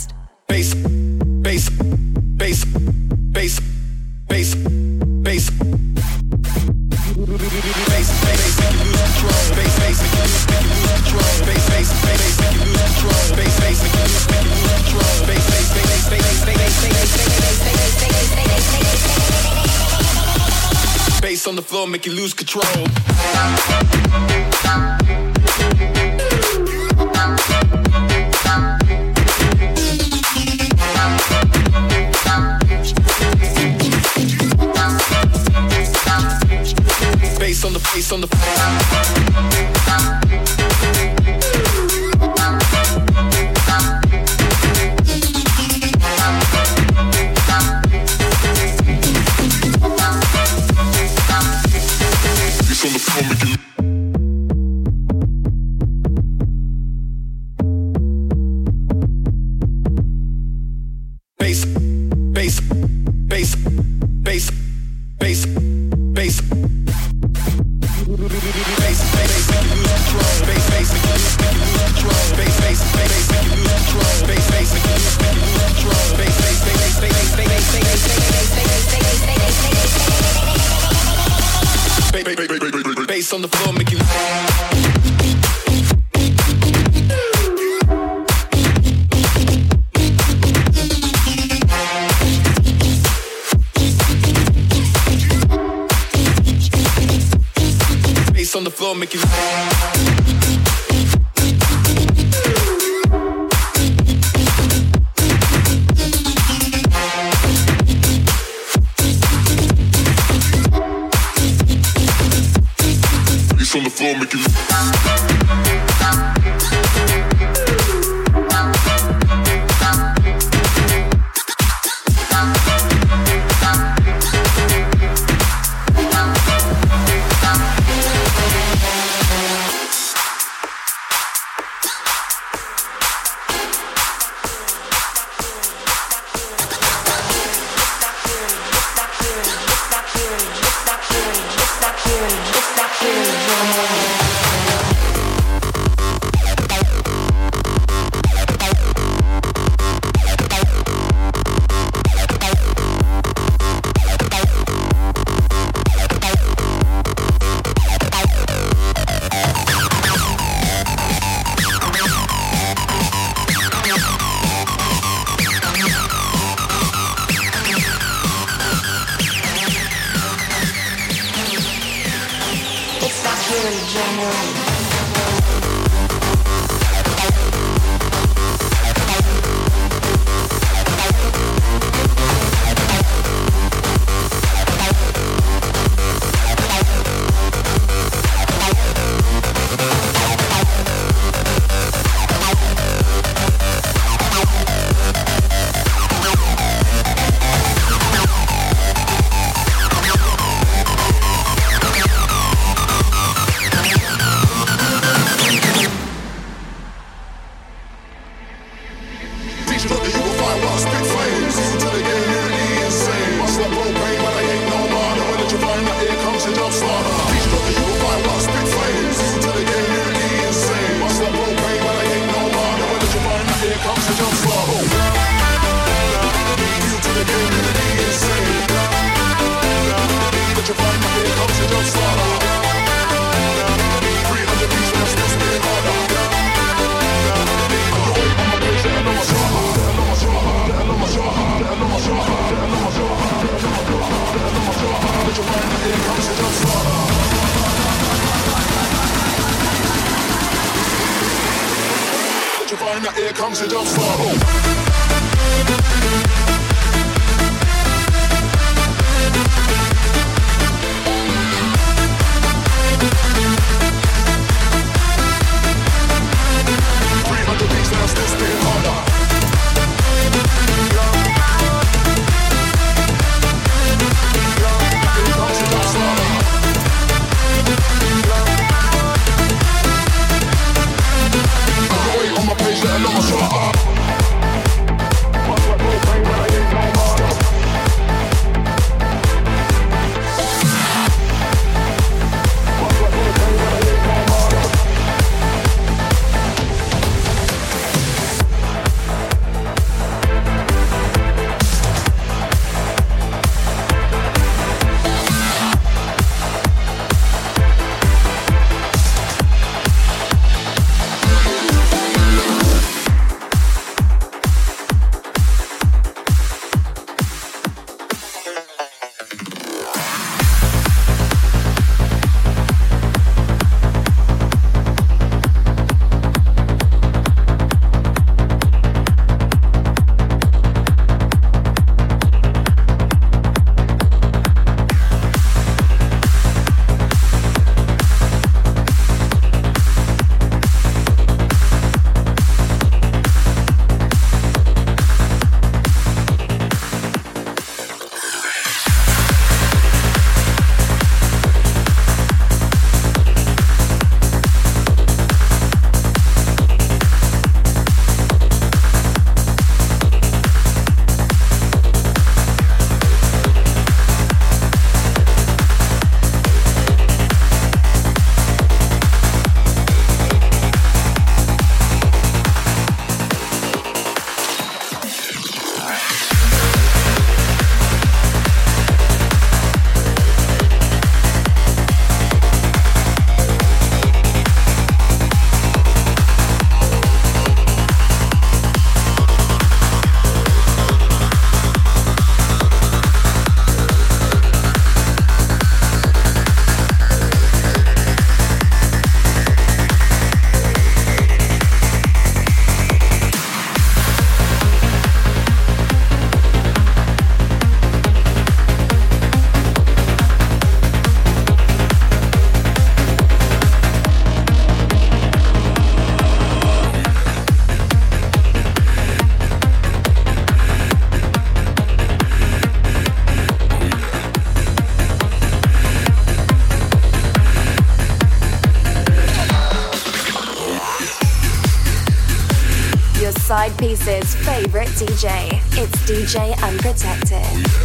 Side 434.06 434.24
favorite 434.46 434.88
DJ. 434.90 435.60
It's 435.82 435.96
DJ 436.06 436.56
Unprotected. 436.62 437.85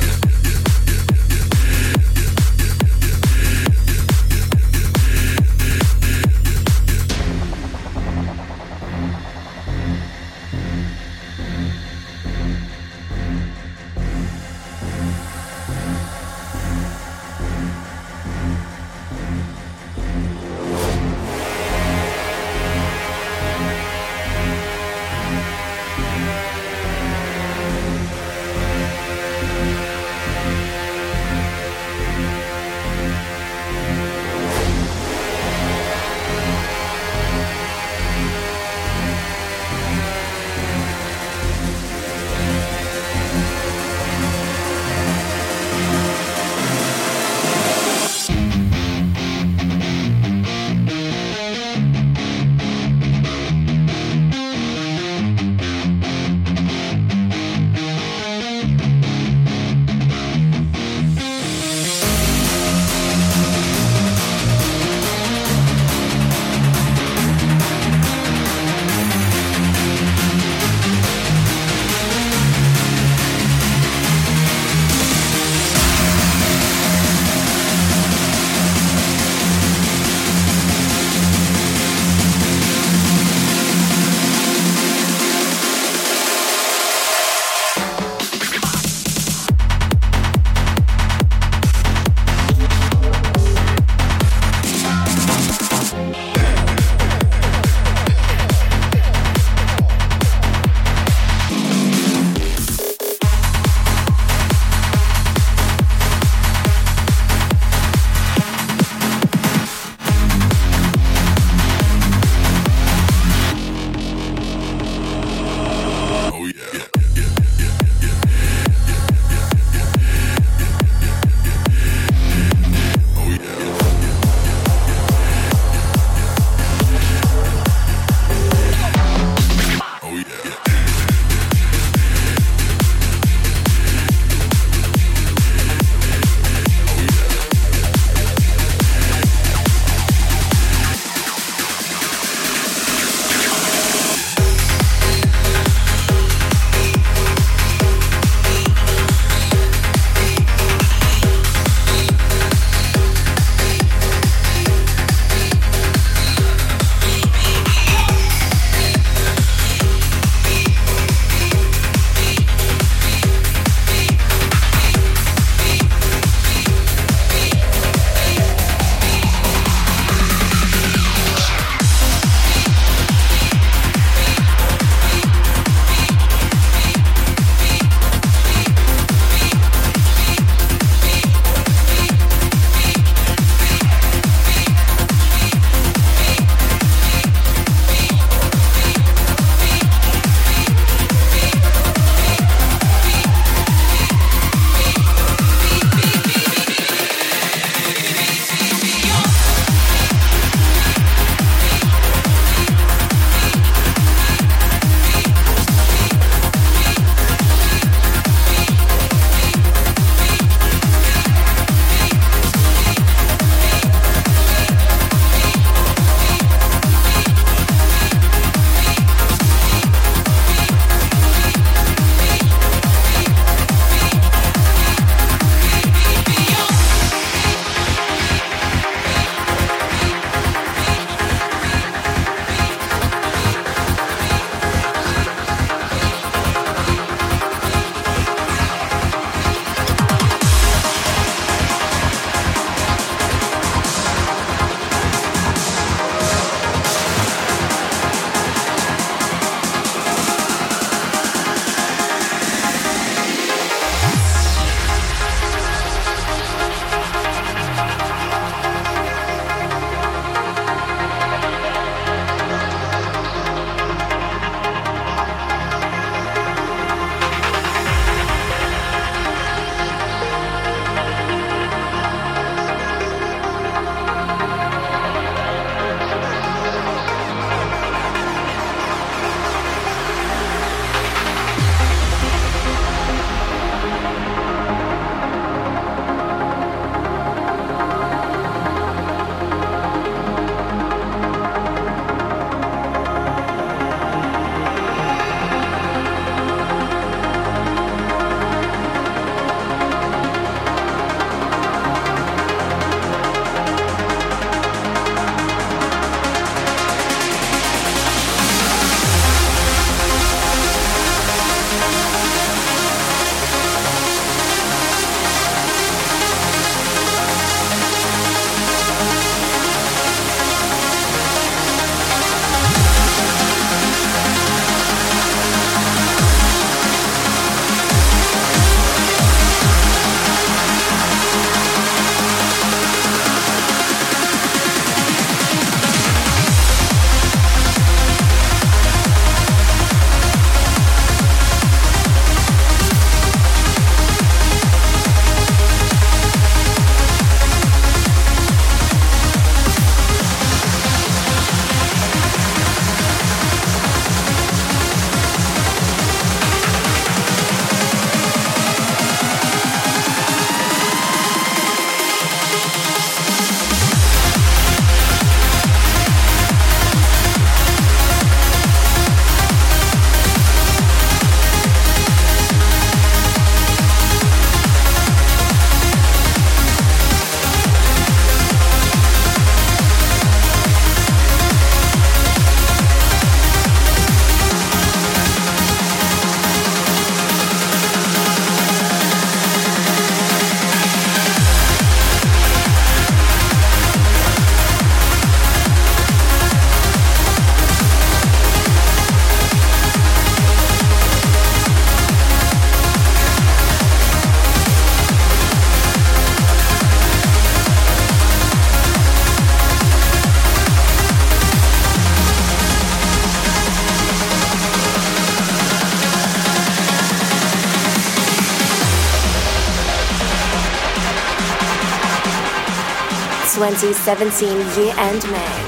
2017 423.71 424.77
year 424.77 424.95
end 424.99 425.23
mix. 425.31 425.60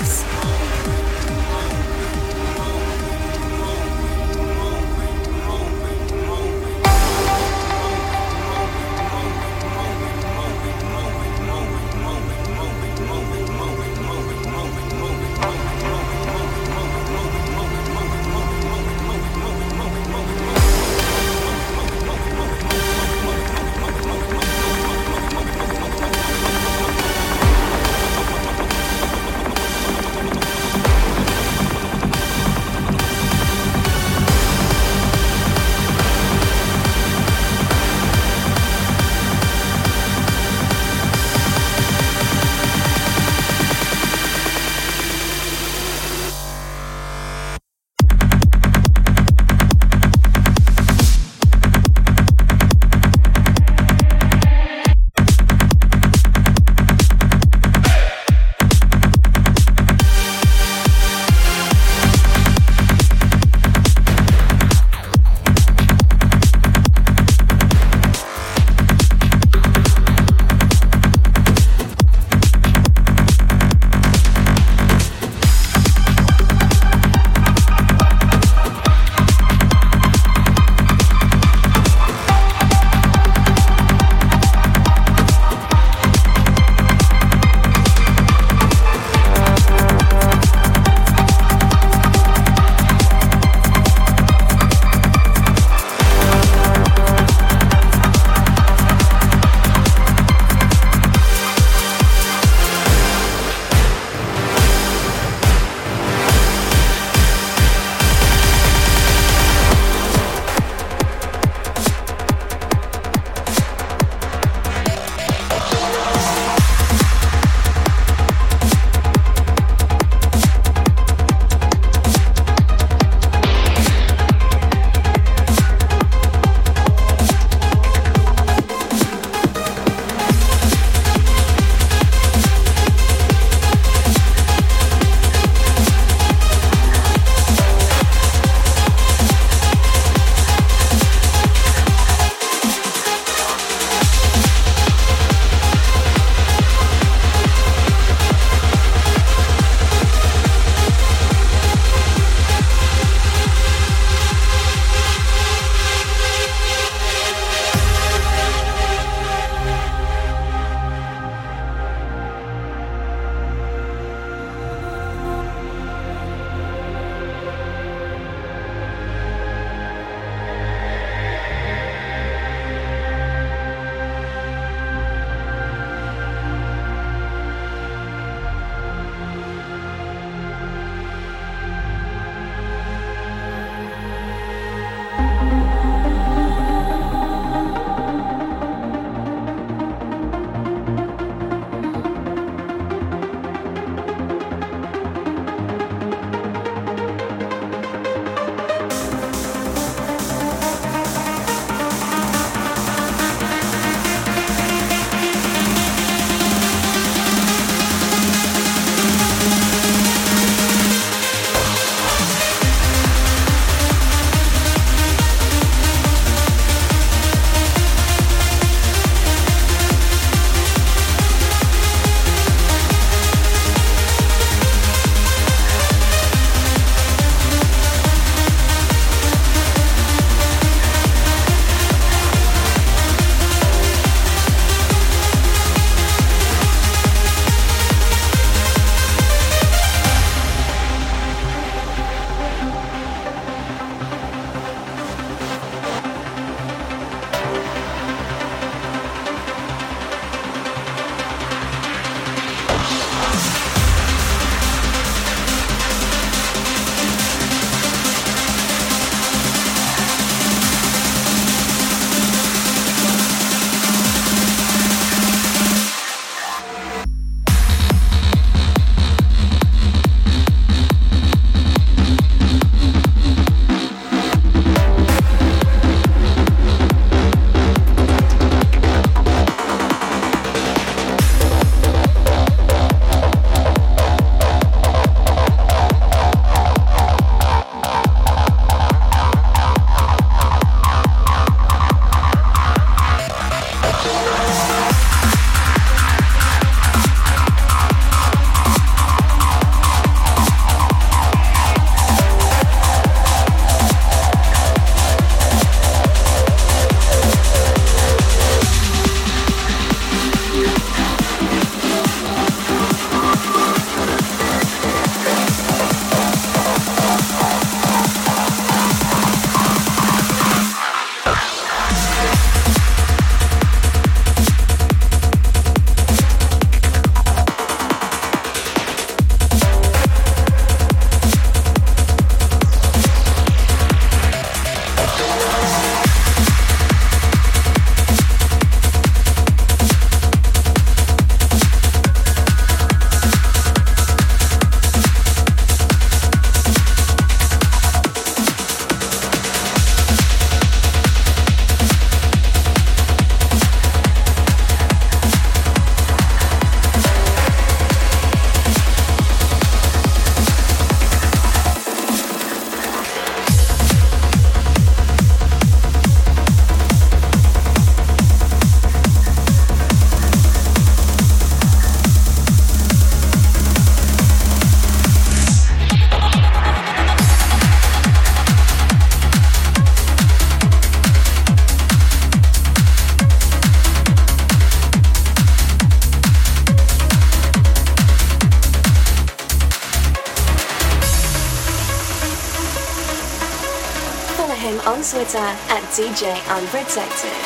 Twitter 395.33 395.47
at 395.47 395.83
DJ 395.95 396.37
Unprotected. 396.55 397.42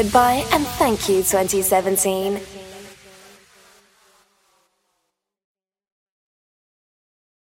Goodbye 0.00 0.46
and 0.52 0.66
thank 0.66 1.10
you 1.10 1.16
2017. 1.16 2.40